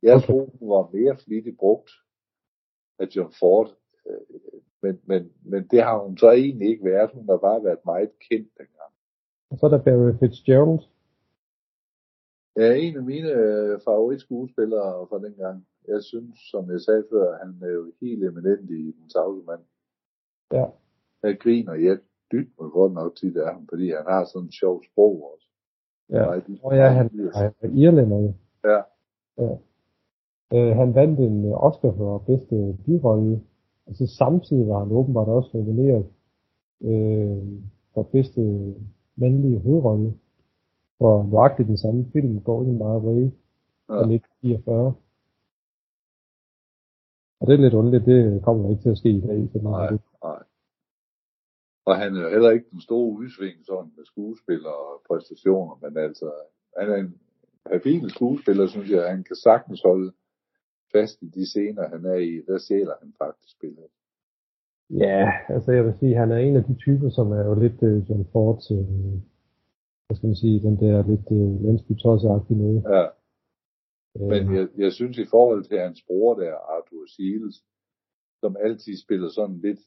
Jeg 0.02 0.16
okay. 0.16 0.26
tror, 0.26 0.44
hun 0.58 0.68
var 0.70 0.90
mere 0.96 1.16
flittigt 1.24 1.58
brugt 1.58 1.90
af 3.00 3.06
John 3.16 3.32
Ford, 3.40 3.68
øh, 4.08 4.40
men, 4.82 5.00
men, 5.04 5.32
men 5.42 5.66
det 5.70 5.82
har 5.82 5.98
hun 6.04 6.16
så 6.16 6.30
egentlig 6.30 6.68
ikke 6.68 6.84
været. 6.84 7.10
Hun 7.14 7.28
har 7.28 7.36
bare 7.36 7.64
været 7.64 7.84
meget 7.84 8.10
kendt 8.30 8.48
dengang. 8.58 8.92
Og 9.50 9.58
så 9.58 9.66
er 9.66 9.70
der 9.70 9.82
Barry 9.82 10.12
Fitzgerald. 10.20 10.78
Ja, 12.56 12.74
en 12.74 12.96
af 12.96 13.02
mine 13.02 13.30
øh, 13.30 13.80
favoritskuespillere 13.84 15.06
fra 15.08 15.18
dengang. 15.26 15.66
Jeg 15.88 16.02
synes, 16.02 16.38
som 16.50 16.70
jeg 16.70 16.80
sagde 16.80 17.04
før, 17.12 17.38
han 17.38 17.50
er 17.62 17.72
jo 17.72 17.92
helt 18.00 18.24
eminent 18.24 18.70
i 18.70 18.92
Den 18.98 19.08
Tavse 19.14 19.46
Mand. 19.46 19.60
Ja. 20.52 20.66
Jeg 21.22 21.38
griner 21.38 21.74
jeg 21.74 21.98
dybt 22.32 22.60
mig 22.60 22.70
godt 22.70 22.92
nok 22.92 23.16
til 23.16 23.34
det 23.34 23.40
af 23.40 23.52
ham, 23.54 23.66
fordi 23.68 23.90
han 23.90 24.04
har 24.08 24.24
sådan 24.24 24.46
en 24.46 24.52
sjov 24.52 24.82
sprog 24.92 25.32
også. 25.32 25.46
Ja. 26.10 26.24
Og 26.62 26.76
ja, 26.76 26.88
han, 26.88 27.10
han 27.34 27.52
er 27.60 27.68
irlænder. 27.68 28.32
Ja. 28.64 28.80
ja. 29.38 29.56
Øh, 30.54 30.76
han 30.76 30.94
vandt 30.94 31.20
en 31.20 31.44
øh, 31.44 31.52
Oscar 31.52 31.92
for 31.96 32.18
bedste 32.18 32.78
birolle, 32.84 33.40
Og 33.86 33.94
så 33.94 34.06
samtidig 34.06 34.68
var 34.68 34.78
han 34.78 34.92
åbenbart 34.92 35.28
også 35.28 35.50
nomineret 35.54 36.06
øh, 36.80 37.38
for 37.94 38.02
bedste 38.02 38.40
mandlige 39.16 39.58
hovedrolle 39.58 40.14
for 40.98 41.22
nøjagtigt 41.32 41.68
den 41.68 41.76
samme 41.76 42.06
film, 42.12 42.40
Golden 42.40 42.74
My 42.74 42.96
Way, 43.06 43.30
fra 43.86 44.04
1944. 44.14 44.94
Og 47.40 47.46
det 47.46 47.54
er 47.54 47.60
lidt 47.60 47.74
underligt, 47.74 48.06
det 48.06 48.42
kommer 48.42 48.70
ikke 48.70 48.82
til 48.82 48.90
at 48.90 48.98
ske 48.98 49.10
i 49.10 49.20
dag. 49.20 49.48
Så 49.52 49.58
Nej, 49.62 49.90
nej. 50.24 50.42
Og 51.84 51.96
han 51.96 52.16
er 52.16 52.30
heller 52.30 52.50
ikke 52.50 52.70
den 52.70 52.80
store 52.80 53.12
udsving 53.18 53.56
sådan 53.66 53.92
med 53.96 54.04
skuespiller 54.04 54.70
og 54.70 55.02
præstationer, 55.08 55.74
men 55.82 55.98
altså, 55.98 56.30
han 56.78 56.90
er 56.90 56.96
en 56.96 57.14
habil 57.72 58.10
skuespiller, 58.10 58.66
synes 58.66 58.90
jeg. 58.90 59.10
Han 59.10 59.24
kan 59.24 59.36
sagtens 59.36 59.82
holde 59.82 60.12
fast 60.92 61.22
i 61.22 61.28
de 61.36 61.46
scener, 61.46 61.88
han 61.88 62.04
er 62.04 62.14
i. 62.14 62.42
Der 62.48 62.58
sjæler 62.58 62.94
han 63.02 63.12
faktisk 63.18 63.50
spillet. 63.56 63.88
Ja, 64.90 65.32
altså 65.48 65.72
jeg 65.72 65.84
vil 65.84 65.94
sige, 66.00 66.16
han 66.16 66.30
er 66.32 66.36
en 66.36 66.56
af 66.56 66.64
de 66.64 66.74
typer, 66.74 67.08
som 67.10 67.32
er 67.32 67.44
jo 67.48 67.54
lidt 67.54 67.82
uh, 67.82 68.10
John 68.10 68.26
Ford 68.32 68.60
til, 68.68 68.78
uh, 68.78 69.18
hvad 70.06 70.16
skal 70.16 70.26
man 70.26 70.42
sige, 70.44 70.60
den 70.60 70.76
der 70.82 71.08
lidt 71.10 71.26
uh, 71.30 71.64
landsby 71.64 71.92
noget. 72.62 72.82
Ja. 72.96 73.06
Men 74.14 74.56
jeg, 74.56 74.68
jeg 74.76 74.92
synes 74.92 75.18
i 75.18 75.26
forhold 75.30 75.64
til 75.64 75.78
hans 75.78 76.02
bror 76.06 76.34
der, 76.34 76.54
Arthur 76.54 77.06
Seals, 77.06 77.64
som 78.40 78.56
altid 78.60 78.96
spiller 78.96 79.28
sådan 79.28 79.58
lidt 79.58 79.80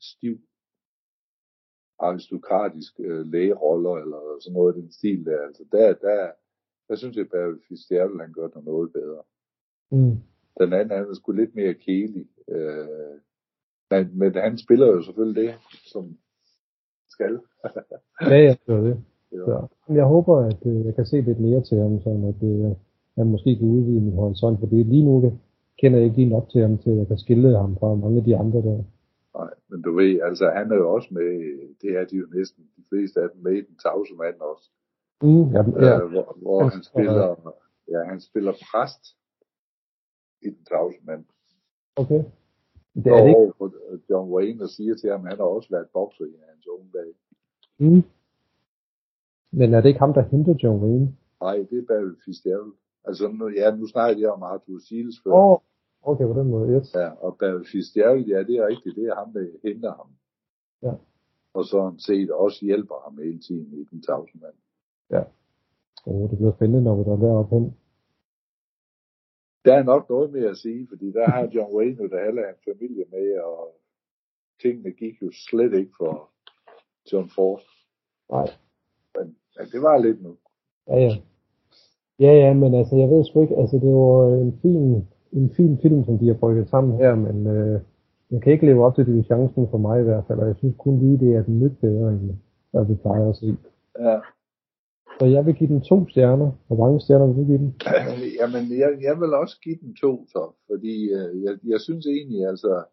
stiv, 0.00 0.36
aristokratisk 1.98 3.00
øh, 3.00 3.26
lægeroller, 3.26 3.94
eller 4.02 4.40
sådan 4.40 4.54
noget 4.54 4.76
i 4.76 4.80
den 4.80 4.92
stil 4.92 5.24
der. 5.24 5.40
Altså 5.46 5.64
der, 5.72 5.94
der, 5.94 6.32
der 6.88 6.94
synes 6.96 7.16
jeg, 7.16 7.26
at 7.34 7.54
Fitzgerald 7.68 8.20
han 8.20 8.32
gør 8.32 8.60
noget 8.64 8.92
bedre. 8.92 9.22
Mm. 9.94 10.16
Den 10.60 10.72
anden 10.72 10.90
han 10.90 11.10
er 11.10 11.14
sgu 11.14 11.32
lidt 11.32 11.54
mere 11.54 11.74
kælig. 11.74 12.26
Øh, 12.48 13.16
men, 13.90 14.18
men 14.18 14.34
han 14.34 14.58
spiller 14.58 14.86
jo 14.86 15.02
selvfølgelig 15.02 15.42
det, 15.42 15.54
som 15.92 16.04
skal. 17.08 17.40
ja, 18.30 18.38
jeg 18.48 18.56
tror 18.66 18.76
det. 18.76 18.96
Ja. 19.32 19.60
Jeg 19.94 20.04
håber, 20.04 20.36
at 20.36 20.60
øh, 20.66 20.86
jeg 20.86 20.94
kan 20.94 21.06
se 21.06 21.20
lidt 21.20 21.40
mere 21.40 21.62
til 21.62 21.78
ham, 21.78 22.00
sådan 22.00 22.24
at 22.32 22.40
øh, 22.42 22.70
jeg 23.16 23.26
måske 23.26 23.56
kan 23.56 23.68
udvide 23.68 24.00
min 24.00 24.20
horisont, 24.22 24.60
for 24.60 24.66
det 24.66 24.86
lige 24.86 25.04
nu 25.04 25.38
kender 25.80 25.98
jeg 25.98 26.06
ikke 26.06 26.16
lige 26.16 26.34
nok 26.36 26.46
til 26.48 26.60
ham, 26.60 26.78
til 26.78 26.90
at 26.90 26.96
jeg 26.96 27.06
kan 27.06 27.18
skille 27.18 27.58
ham 27.58 27.76
fra 27.80 27.94
mange 27.94 28.18
af 28.18 28.24
de 28.24 28.36
andre 28.36 28.58
der. 28.58 28.82
Nej, 29.38 29.52
men 29.70 29.82
du 29.82 29.90
ved, 29.96 30.20
altså 30.28 30.50
han 30.56 30.72
er 30.72 30.76
jo 30.76 30.92
også 30.94 31.08
med, 31.10 31.28
det 31.82 31.90
er 31.98 32.04
de 32.04 32.16
jo 32.16 32.26
næsten, 32.34 32.64
de 32.76 32.82
fleste 32.88 33.20
af 33.20 33.28
dem 33.32 33.42
med 33.42 33.52
i 33.52 33.66
den 33.68 33.76
tavse 33.84 34.14
mand 34.14 34.38
også. 34.40 34.66
Mm, 35.22 35.44
ja, 35.56 35.62
ja. 35.86 36.02
Øh, 36.02 36.10
hvor, 36.12 36.36
hvor 36.42 36.60
han 36.62 36.82
spiller, 36.82 37.26
ja, 37.92 38.00
han 38.10 38.20
spiller 38.20 38.52
præst 38.52 39.04
i 40.44 40.50
den 40.50 40.64
tavse 40.70 40.98
mand. 41.04 41.24
Okay. 41.96 42.24
Det 42.94 43.06
er 43.06 43.22
det 43.22 43.28
ikke. 43.28 43.52
Og 43.58 43.72
John 44.10 44.30
Wayne 44.32 44.62
og 44.62 44.68
siger 44.68 44.94
til 44.94 45.10
ham, 45.10 45.24
at 45.24 45.28
han 45.30 45.38
har 45.38 45.44
også 45.44 45.68
været 45.70 45.88
bokser 45.92 46.24
i 46.24 46.36
hans 46.48 46.66
unge 46.66 46.90
dage. 46.98 47.14
Mm. 47.78 48.02
Men 49.50 49.74
er 49.74 49.80
det 49.80 49.88
ikke 49.88 50.00
ham, 50.00 50.14
der 50.14 50.22
henter 50.22 50.54
John 50.62 50.82
Wayne? 50.82 51.16
Nej, 51.40 51.56
det 51.70 51.78
er 51.78 51.86
Barry 51.88 52.14
Fitzgerald. 52.24 52.72
Altså, 53.04 53.28
nu, 53.28 53.48
ja, 53.48 53.76
nu 53.76 53.86
snakker 53.86 54.20
jeg 54.20 54.30
om 54.30 54.42
Arthur 54.42 54.78
Seals 54.88 55.20
før. 55.22 55.32
Åh, 55.32 55.50
oh, 55.50 55.58
okay, 56.02 56.24
på 56.26 56.40
den 56.40 56.48
måde, 56.50 56.76
yes. 56.76 56.94
Ja, 56.94 57.08
og 57.24 57.36
Barry 57.38 57.64
Fitzgerald, 57.72 58.24
ja, 58.26 58.38
det 58.38 58.54
er 58.56 58.66
rigtigt, 58.66 58.96
det 58.96 59.04
er 59.04 59.14
ham, 59.14 59.32
der 59.32 59.46
henter 59.62 59.92
ham. 60.00 60.08
Ja. 60.82 60.94
Og 61.54 61.64
så 61.64 61.94
set 61.98 62.30
også 62.30 62.58
hjælper 62.64 62.94
ham 63.04 63.18
hele 63.18 63.40
tiden 63.40 63.68
i 63.80 63.84
den 63.90 64.02
tavse 64.02 64.38
mand. 64.42 64.54
Ja. 65.10 65.22
Oh, 66.06 66.30
det 66.30 66.38
bliver 66.38 66.52
spændende, 66.52 66.84
når 66.84 66.96
vi 66.96 67.04
der 67.04 67.16
deroppe 67.16 67.54
hen. 67.54 67.74
Der 69.64 69.74
er 69.74 69.82
nok 69.82 70.10
noget 70.10 70.32
mere 70.32 70.50
at 70.50 70.56
sige, 70.56 70.86
fordi 70.90 71.12
der 71.12 71.30
har 71.30 71.48
John 71.54 71.76
Wayne 71.76 72.02
jo 72.02 72.08
der 72.08 72.18
alle 72.18 72.40
en 72.40 72.72
familie 72.72 73.04
med, 73.10 73.38
og 73.38 73.76
tingene 74.62 74.90
gik 74.90 75.22
jo 75.22 75.30
slet 75.48 75.72
ikke 75.74 75.92
for 75.98 76.30
John 77.12 77.28
Ford. 77.34 77.62
Nej. 78.30 78.48
Men, 79.14 79.36
men 79.58 79.66
det 79.72 79.82
var 79.82 79.98
lidt 79.98 80.22
nu. 80.22 80.36
Ja, 80.88 80.96
ja. 80.96 81.10
Ja, 82.20 82.32
ja, 82.32 82.54
men 82.54 82.74
altså, 82.74 82.96
jeg 82.96 83.08
ved 83.08 83.24
sgu 83.24 83.42
ikke, 83.42 83.56
altså, 83.56 83.76
det 83.76 83.92
var 83.92 84.34
en 84.46 84.58
fin, 84.62 85.06
en 85.32 85.50
fin 85.56 85.78
film, 85.82 86.04
som 86.04 86.18
de 86.18 86.26
har 86.26 86.34
brygget 86.34 86.68
sammen 86.68 86.98
her, 86.98 87.14
men 87.14 87.46
øh, 87.46 87.80
jeg 88.30 88.42
kan 88.42 88.52
ikke 88.52 88.66
leve 88.66 88.84
op 88.84 88.94
til 88.94 89.06
det 89.06 89.26
chancen 89.26 89.68
for 89.70 89.78
mig 89.78 90.00
i 90.00 90.04
hvert 90.04 90.24
fald, 90.26 90.38
og 90.38 90.46
jeg 90.46 90.56
synes 90.56 90.74
kun 90.78 90.98
lige, 90.98 91.18
det 91.18 91.36
er 91.36 91.42
den 91.42 91.60
nyt 91.60 91.76
bedre, 91.80 92.12
end 92.12 92.30
hvad 92.70 92.84
vi 92.86 92.94
plejer 92.94 93.28
at 93.28 93.36
se. 93.36 93.56
Ja. 93.98 94.18
Så 95.18 95.24
jeg 95.26 95.46
vil 95.46 95.54
give 95.54 95.70
den 95.74 95.82
to 95.82 96.08
stjerner. 96.08 96.50
Hvor 96.66 96.76
mange 96.76 97.00
stjerner 97.00 97.26
vil 97.26 97.36
du 97.36 97.44
give 97.50 97.58
den? 97.58 97.72
Jamen, 98.40 98.64
jeg, 98.82 98.90
jeg 99.08 99.20
vil 99.20 99.34
også 99.34 99.56
give 99.64 99.78
den 99.84 99.94
to, 99.96 100.26
så. 100.26 100.42
Fordi 100.70 100.94
øh, 101.16 101.42
jeg, 101.44 101.54
jeg 101.72 101.80
synes 101.80 102.06
egentlig, 102.06 102.46
altså, 102.52 102.84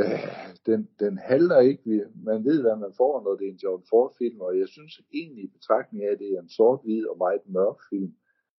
øh, 0.00 0.28
den, 0.66 0.88
den 1.00 1.18
halter 1.18 1.58
ikke. 1.58 2.04
Man 2.14 2.44
ved, 2.44 2.62
hvad 2.62 2.76
man 2.76 2.92
får, 2.96 3.22
når 3.24 3.34
det 3.36 3.46
er 3.46 3.52
en 3.52 3.62
John 3.64 3.82
Ford-film, 3.90 4.40
og 4.40 4.58
jeg 4.58 4.68
synes 4.68 5.00
egentlig 5.12 5.44
i 5.44 5.54
betragtning 5.56 6.04
af, 6.04 6.12
at 6.12 6.18
det 6.18 6.30
er 6.34 6.40
en 6.40 6.54
sort-hvid 6.56 7.06
og 7.06 7.18
meget 7.18 7.40
mørk 7.46 7.78
film, 7.90 8.12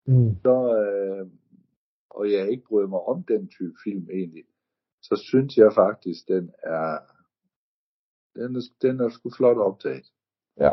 mm. 0.08 0.36
så, 0.44 0.56
øh, 0.82 1.28
og 2.10 2.32
jeg 2.32 2.52
ikke 2.52 2.68
bryder 2.70 2.88
mig 2.88 3.00
om 3.00 3.24
den 3.24 3.48
type 3.48 3.76
film 3.84 4.08
egentlig, 4.14 4.44
så 5.02 5.16
synes 5.30 5.58
jeg 5.58 5.74
faktisk, 5.74 6.28
den 6.28 6.52
er, 6.64 7.00
den 8.36 8.56
er, 8.56 8.62
den 8.82 9.00
er 9.00 9.10
sgu 9.10 9.30
flot 9.38 9.58
optaget. 9.58 10.08
Ja. 10.60 10.72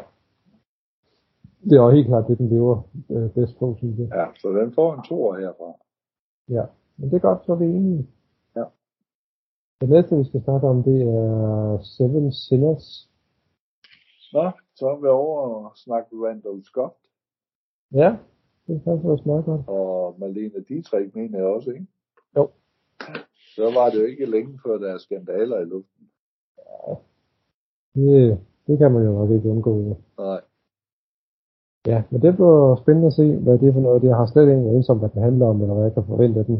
Det 1.64 1.76
er 1.76 1.80
også 1.80 1.96
helt 1.96 2.06
klart 2.06 2.28
det, 2.28 2.38
den 2.38 2.48
lever 2.48 2.82
øh, 3.10 3.30
bedst 3.34 3.58
på, 3.58 3.74
synes 3.78 3.98
jeg. 3.98 4.08
Ja, 4.18 4.26
så 4.40 4.48
den 4.48 4.72
får 4.72 4.94
en 4.94 5.02
toer 5.02 5.38
herfra. 5.38 5.72
Ja, 6.48 6.64
men 6.96 7.10
det 7.10 7.16
er 7.16 7.20
godt, 7.28 7.44
så 7.46 7.52
er 7.52 7.56
vi 7.56 7.64
enige. 7.64 8.06
Ja. 8.56 8.64
Det 9.80 9.88
næste, 9.88 10.16
vi 10.16 10.24
skal 10.24 10.42
snakke 10.42 10.66
om, 10.68 10.82
det 10.82 11.02
er 11.02 11.78
Seven 11.82 12.32
Sinners. 12.32 13.08
Nå, 14.32 14.50
så 14.74 14.86
er 14.88 15.00
vi 15.00 15.06
over 15.06 15.40
og 15.40 15.72
snakke 15.76 16.08
Randall 16.12 16.64
Scott. 16.64 16.96
Ja, 17.92 18.16
det 18.66 18.82
kan 18.84 19.02
faktisk 19.02 19.26
meget 19.26 19.44
godt. 19.44 19.60
Og 19.68 20.14
Malene 20.18 20.64
Dietrich 20.68 21.16
mener 21.16 21.38
jeg 21.38 21.46
også, 21.46 21.70
ikke? 21.70 21.86
Jo. 22.36 22.50
Så 23.56 23.64
var 23.74 23.90
det 23.90 24.00
jo 24.00 24.04
ikke 24.04 24.26
længe 24.26 24.58
før 24.66 24.78
der 24.78 24.94
er 24.94 24.98
skandaler 24.98 25.60
i 25.60 25.64
luften. 25.64 26.10
Ja, 26.58 26.94
det, 27.94 28.40
det 28.66 28.78
kan 28.78 28.92
man 28.92 29.04
jo 29.04 29.12
nok 29.12 29.30
ikke 29.30 29.48
undgå. 29.48 29.96
Nej. 30.18 30.40
Ja, 31.86 32.02
men 32.10 32.22
det 32.22 32.34
bliver 32.34 32.76
spændende 32.82 33.06
at 33.06 33.12
se, 33.12 33.26
hvad 33.44 33.58
det 33.58 33.68
er 33.68 33.72
for 33.72 33.80
noget. 33.80 34.02
Jeg 34.02 34.16
har 34.16 34.26
slet 34.26 34.42
ikke 34.42 34.70
endt 34.76 34.88
om, 34.90 34.98
hvad 34.98 35.08
det 35.14 35.22
handler 35.22 35.46
om, 35.46 35.60
eller 35.62 35.74
hvad 35.74 35.84
jeg 35.84 35.94
kan 35.94 36.10
forvente 36.12 36.40
af 36.40 36.46
den. 36.46 36.58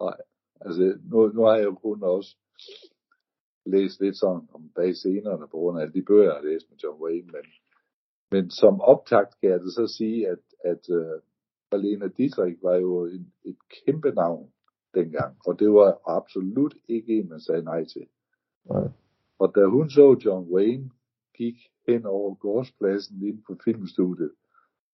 Nej, 0.00 0.18
altså 0.60 0.98
nu, 1.10 1.18
nu 1.36 1.40
har 1.42 1.56
jeg 1.56 1.64
jo 1.64 1.74
kun 1.74 2.02
også 2.02 2.30
læst 3.66 4.00
lidt 4.00 4.16
sådan 4.16 4.48
om 4.54 4.62
bag 4.74 4.94
scenerne 4.96 5.46
på 5.50 5.56
grund 5.60 5.78
af 5.78 5.82
alle 5.82 5.94
de 5.94 6.06
bøger, 6.08 6.24
jeg 6.24 6.32
har 6.32 6.48
læst 6.50 6.70
med 6.70 6.78
John 6.78 7.02
Wayne, 7.02 7.28
men, 7.36 7.46
men 8.32 8.50
som 8.50 8.80
optakt 8.80 9.40
kan 9.40 9.50
jeg 9.50 9.60
det 9.60 9.72
så 9.72 9.86
sige, 9.98 10.28
at, 10.28 10.42
at 10.64 10.82
uh, 10.98 11.16
Marlene 11.70 12.08
Dietrich 12.16 12.62
var 12.62 12.76
jo 12.76 13.06
en, 13.06 13.32
et 13.44 13.56
kæmpe 13.76 14.10
navn 14.10 14.50
dengang, 14.94 15.36
og 15.46 15.58
det 15.60 15.70
var 15.70 16.00
absolut 16.18 16.74
ikke 16.88 17.18
en, 17.18 17.28
man 17.28 17.40
sagde 17.40 17.62
nej 17.62 17.84
til. 17.84 18.06
Nej. 18.70 18.88
Og 19.38 19.52
da 19.54 19.64
hun 19.64 19.90
så 19.90 20.16
John 20.24 20.52
Wayne 20.54 20.90
gik 21.34 21.54
hen 21.88 22.06
over 22.06 22.34
gårdspladsen 22.34 23.22
ind 23.22 23.42
på 23.46 23.56
filmstudiet, 23.64 24.32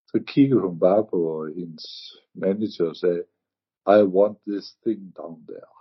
så 0.06 0.22
kiggede 0.26 0.60
hun 0.60 0.78
bare 0.78 1.06
på 1.10 1.46
hendes 1.56 1.86
manager 2.34 2.88
og 2.88 2.96
sagde, 2.96 3.22
I 3.86 4.02
want 4.16 4.38
this 4.48 4.76
thing 4.86 5.16
down 5.16 5.46
there. 5.46 5.74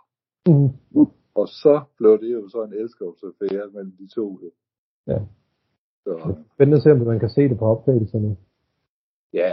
Mm. 0.46 0.70
Og 1.36 1.48
så 1.48 1.84
blev 1.98 2.20
det 2.22 2.34
jo 2.34 2.50
så 2.50 2.64
en 2.64 2.74
elskabsaffære 2.74 3.72
mellem 3.74 3.92
de 3.92 4.08
to. 4.08 4.40
Ja. 5.08 5.20
Så, 6.04 6.36
Spændende 6.54 6.78
at 6.78 6.84
se, 6.84 6.92
om 6.92 6.98
man 6.98 7.20
kan 7.20 7.30
se 7.30 7.42
det 7.42 7.58
på 7.58 7.66
optagelserne. 7.66 8.38
ja, 9.34 9.52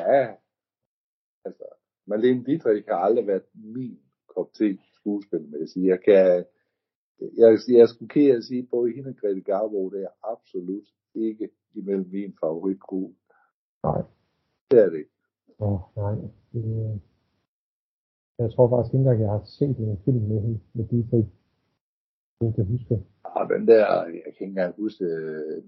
altså, 1.45 1.64
Marlene 2.07 2.45
Dietrich 2.45 2.88
har 2.88 2.97
aldrig 2.97 3.27
været 3.27 3.42
min 3.55 3.99
kop 4.35 4.53
te 4.53 4.79
skuespilmæssigt. 4.95 5.87
Jeg 5.87 6.01
kan, 6.05 6.45
jeg, 7.20 7.59
jeg 7.68 7.88
skulle 7.88 8.09
kære 8.09 8.37
at 8.37 8.44
sige, 8.44 8.68
både 8.70 8.92
hende 8.92 9.09
og 9.09 9.16
Grete 9.20 9.40
Garbo, 9.40 9.90
det 9.90 10.02
er 10.02 10.14
absolut 10.33 10.88
ikke 11.14 11.48
imellem 11.74 12.09
min 12.12 12.35
favoritgruppe. 12.40 13.16
Nej. 13.85 14.02
Det 14.70 14.79
er 14.79 14.88
det 14.90 14.98
ikke. 14.98 15.11
Oh, 15.59 15.81
nej. 15.96 16.14
Det, 16.52 17.00
jeg 18.38 18.52
tror 18.52 18.68
faktisk 18.68 18.94
ikke 18.94 19.02
engang, 19.02 19.20
jeg 19.20 19.31
har 19.31 19.44
set 19.44 19.76
en 19.79 20.00
film 20.05 20.22
med 20.31 20.40
hende, 20.40 20.61
med 20.74 20.85
Dietrich. 20.88 21.29
Jeg 22.40 22.55
kan 22.55 22.64
huske. 22.64 22.94
Ah, 23.24 23.48
den 23.48 23.68
der, 23.68 23.87
jeg 24.05 24.33
kan 24.35 24.44
ikke 24.44 24.44
engang 24.44 24.74
huske, 24.76 25.05
øh, 25.05 25.62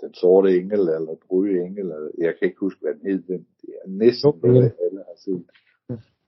den 0.00 0.14
sorte 0.14 0.48
engel, 0.58 0.80
eller 0.80 1.14
bryge 1.28 1.66
engel, 1.66 1.78
eller, 1.78 2.10
jeg 2.18 2.32
kan 2.36 2.48
ikke 2.48 2.60
huske, 2.60 2.80
hvad 2.80 2.94
den 2.94 3.10
hed. 3.10 3.22
Den, 3.22 3.46
det 3.60 3.70
er 3.84 3.88
næsten, 3.88 4.30
Jo, 4.30 4.38
hvad 4.40 4.50
ja. 4.52 4.70
alle 4.84 5.02
har 5.08 5.16
set. 5.16 5.44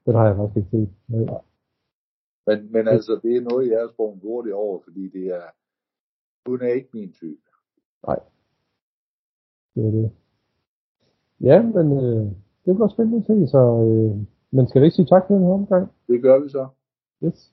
Den 0.07 0.15
har 0.15 0.27
jeg 0.27 0.37
faktisk 0.37 0.57
ikke 0.57 0.71
set. 0.71 0.91
Nej. 1.09 1.41
Men, 2.47 2.73
men 2.73 2.89
altså, 2.89 3.21
det 3.23 3.37
er 3.37 3.41
noget, 3.41 3.71
jeg 3.71 3.81
har 3.81 3.89
sprunget 3.89 4.23
hurtigt 4.23 4.55
over, 4.55 4.81
fordi 4.85 5.09
det 5.09 5.27
er, 5.27 5.47
hun 6.51 6.63
er 6.63 6.69
ikke 6.69 6.89
min 6.93 7.13
type. 7.13 7.41
Det 9.75 9.85
var 9.85 9.91
det. 9.91 10.11
Ja, 11.41 11.63
men 11.63 11.93
øh, 11.93 12.27
det 12.65 12.75
bliver 12.75 12.89
spændende 12.89 13.19
at 13.19 13.27
se, 13.27 13.51
så 13.51 13.59
øh, 13.59 14.27
men 14.51 14.69
skal 14.69 14.81
vi 14.81 14.87
ikke 14.87 14.95
sige 14.97 15.07
tak 15.07 15.23
for 15.27 15.35
den 15.35 15.45
her 15.45 15.53
omgang? 15.53 15.93
Det 16.09 16.23
gør 16.23 16.39
vi 16.39 16.49
så. 16.49 16.69
Yes. 17.25 17.53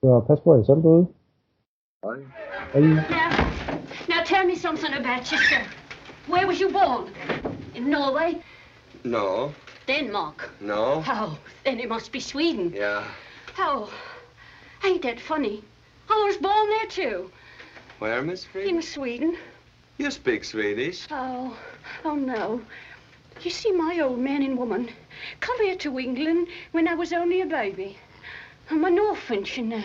Så 0.00 0.24
pas 0.26 0.40
på 0.40 0.54
jer 0.54 0.62
selv 0.62 0.82
derude. 0.82 1.06
Hej. 2.04 2.18
Hej. 2.72 2.80
Now, 2.80 3.30
now 4.12 4.20
tell 4.32 4.46
me 4.46 4.56
something 4.56 4.94
about 4.94 5.22
yourself. 5.32 5.68
Where 6.28 6.46
was 6.46 6.58
you 6.62 6.68
born? 6.80 7.02
In 7.76 7.82
Norway? 7.82 8.30
No, 9.04 9.28
Denmark? 9.88 10.38
no. 10.60 10.82
Oh, 11.14 11.30
then 11.64 11.80
it 11.80 11.88
must 11.94 12.12
be 12.12 12.20
Sweden. 12.20 12.66
Yeah. 12.74 13.02
Oh, 13.58 13.88
ain't 14.84 15.02
that 15.02 15.20
funny? 15.20 15.62
I 16.10 16.24
was 16.26 16.36
born 16.36 16.68
there 16.68 16.86
too, 16.86 17.30
Where, 17.98 18.22
Miss 18.22 18.44
Fried? 18.44 18.66
in 18.66 18.82
Sweden. 18.82 19.36
You 19.98 20.10
speak 20.10 20.44
Swedish. 20.44 21.06
Oh, 21.10 21.56
oh 22.04 22.14
no. 22.14 22.60
You 23.42 23.50
see, 23.50 23.72
my 23.72 24.00
old 24.00 24.18
man 24.18 24.42
and 24.42 24.58
woman 24.58 24.90
come 25.40 25.58
here 25.60 25.76
to 25.76 25.98
England 25.98 26.48
when 26.72 26.86
I 26.86 26.94
was 26.94 27.12
only 27.12 27.40
a 27.40 27.46
baby. 27.46 27.98
I'm 28.70 28.84
an 28.84 28.98
orphan, 28.98 29.44
you 29.54 29.62
know. 29.62 29.84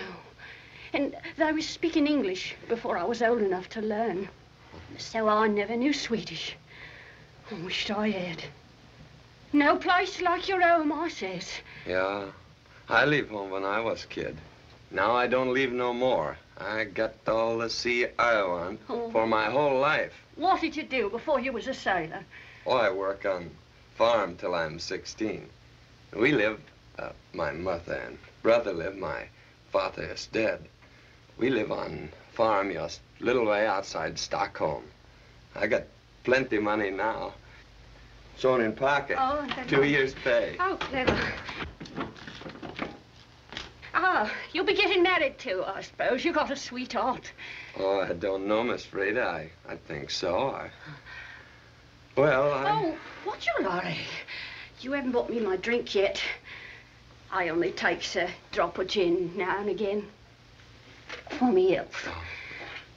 And 0.94 1.16
they 1.38 1.52
was 1.52 1.68
speaking 1.68 2.08
English 2.08 2.56
before 2.68 2.98
I 2.98 3.04
was 3.04 3.22
old 3.22 3.42
enough 3.42 3.70
to 3.70 3.82
learn. 3.82 4.28
So 4.98 5.28
I 5.28 5.48
never 5.48 5.76
knew 5.76 5.94
Swedish. 5.94 6.56
I 7.52 7.56
wished 7.64 7.92
I 7.92 8.10
had. 8.10 8.44
No 9.54 9.78
place 9.78 10.22
like 10.22 10.48
your 10.48 10.62
home, 10.62 10.92
I 10.92 11.10
says. 11.10 11.50
Yeah. 11.88 12.26
I 12.88 13.06
leave 13.06 13.30
home 13.30 13.52
when 13.52 13.64
I 13.64 13.80
was 13.80 14.06
kid. 14.06 14.36
Now 14.91 15.15
I 15.15 15.28
don't 15.28 15.54
leave 15.54 15.71
no 15.71 15.93
more. 15.93 16.38
I 16.58 16.84
got 16.86 17.13
all 17.28 17.58
the 17.60 17.69
sea 17.69 18.08
I 18.17 18.41
want 18.43 18.80
Oh. 18.89 19.10
for 19.12 19.28
my 19.28 19.45
whole 19.45 19.80
life. 19.80 20.13
What 20.36 20.62
did 20.62 20.75
you 20.75 20.84
do 20.84 21.10
before 21.10 21.39
you 21.39 21.52
was 21.54 21.67
a 21.67 21.73
sailor? 21.73 22.23
Oh, 22.65 22.78
I 22.78 22.89
work 22.89 23.25
on 23.25 23.52
farm 23.95 24.36
till 24.36 24.56
I'm 24.56 24.80
16. 24.80 25.47
We 26.15 26.32
live, 26.32 26.60
uh, 26.97 27.10
my 27.34 27.52
mother 27.52 27.93
and 27.93 28.17
brother 28.41 28.73
live, 28.73 28.97
my 28.97 29.28
father 29.71 30.04
is 30.04 30.25
dead. 30.28 30.65
We 31.38 31.49
live 31.49 31.71
on 31.71 32.10
farm 32.34 32.73
just 32.73 32.99
little 33.19 33.45
way 33.45 33.67
outside 33.67 34.17
Stockholm. 34.17 34.84
I 35.56 35.67
got 35.67 35.84
plenty 36.23 36.58
money 36.58 36.89
now. 36.89 37.34
Shown 38.38 38.62
in 38.62 38.73
pocket. 38.73 39.17
Oh, 39.19 39.45
Two 39.67 39.84
years 39.84 40.13
pay. 40.23 40.56
Oh, 40.60 40.78
clever. 40.80 41.17
Ah, 43.93 44.32
you'll 44.54 44.65
be 44.65 44.75
getting 44.75 45.02
married 45.04 45.38
too, 45.39 45.63
I 45.65 45.82
suppose. 45.82 46.23
You 46.23 46.34
got 46.34 46.52
a 46.52 46.56
sweetheart. 46.56 47.32
Oh, 47.78 48.02
I 48.02 48.13
don't 48.13 48.47
know, 48.47 48.63
Miss 48.63 48.86
Frida. 48.86 49.21
I, 49.21 49.49
I 49.67 49.75
think 49.75 50.12
so. 50.12 50.49
I... 50.49 50.69
Well, 52.15 52.52
I... 52.52 52.71
Oh, 52.71 52.97
what's 53.23 53.45
your 53.45 53.69
lorry? 53.69 53.97
You 54.82 54.91
haven't 54.93 55.12
bought 55.12 55.30
me 55.30 55.39
my 55.39 55.58
drink 55.58 55.95
yet. 55.95 56.21
I 57.32 57.49
only 57.49 57.71
takes 57.71 58.15
a 58.15 58.30
drop 58.52 58.78
of 58.78 58.88
gin 58.88 59.32
now 59.36 59.60
and 59.60 59.69
again. 59.69 60.06
For 61.38 61.52
me 61.52 61.71
health. 61.71 62.08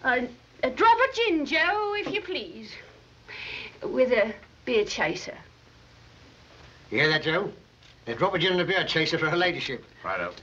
A, 0.04 0.28
a 0.62 0.70
drop 0.70 0.98
of 1.08 1.14
gin, 1.14 1.46
Joe, 1.46 1.94
if 1.96 2.12
you 2.12 2.20
please. 2.20 2.70
With 3.82 4.12
a 4.12 4.34
beer 4.64 4.84
chaser. 4.84 5.36
You 6.90 6.98
hear 6.98 7.08
that, 7.08 7.22
Joe? 7.22 7.50
A 8.06 8.14
drop 8.14 8.34
of 8.34 8.40
gin 8.40 8.52
and 8.52 8.60
a 8.60 8.64
beer 8.64 8.84
chaser 8.84 9.18
for 9.18 9.30
her 9.30 9.36
ladyship. 9.36 9.84
Right 10.04 10.20
up. 10.20 10.34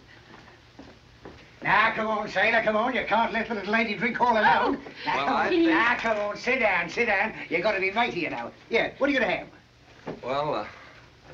Now, 1.61 1.91
come 1.93 2.07
on, 2.07 2.29
sailor, 2.29 2.61
come 2.63 2.75
on. 2.77 2.95
You 2.95 3.03
can't 3.05 3.33
let 3.33 3.47
the 3.49 3.55
little 3.55 3.73
lady 3.73 3.95
drink 3.95 4.19
all 4.21 4.31
alone. 4.33 4.79
Now, 5.05 5.15
Well, 5.15 5.25
come 5.25 5.35
on. 5.35 5.49
think- 5.49 5.67
Now, 5.67 5.95
come 5.97 6.17
on, 6.17 6.37
sit 6.37 6.59
down, 6.59 6.89
sit 6.89 7.07
down. 7.07 7.33
You've 7.49 7.63
got 7.63 7.73
to 7.73 7.81
be 7.81 7.91
right 7.91 8.13
you 8.15 8.29
know. 8.29 8.51
Yeah, 8.69 8.91
what 8.97 9.09
are 9.09 9.13
you 9.13 9.19
going 9.19 9.29
to 9.29 9.37
have? 9.37 9.47
Well, 10.23 10.55
uh, 10.55 10.67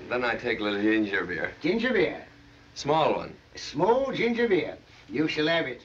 then 0.10 0.24
I 0.24 0.36
take 0.36 0.60
a 0.60 0.64
little 0.64 0.82
ginger 0.82 1.26
beer. 1.26 1.54
Ginger 1.62 1.94
beer. 1.94 2.26
Small 2.74 3.14
one. 3.14 3.34
Small 3.56 4.12
ginger 4.12 4.48
beer. 4.48 4.78
You 5.10 5.28
shall 5.28 5.48
have 5.48 5.68
it. 5.68 5.82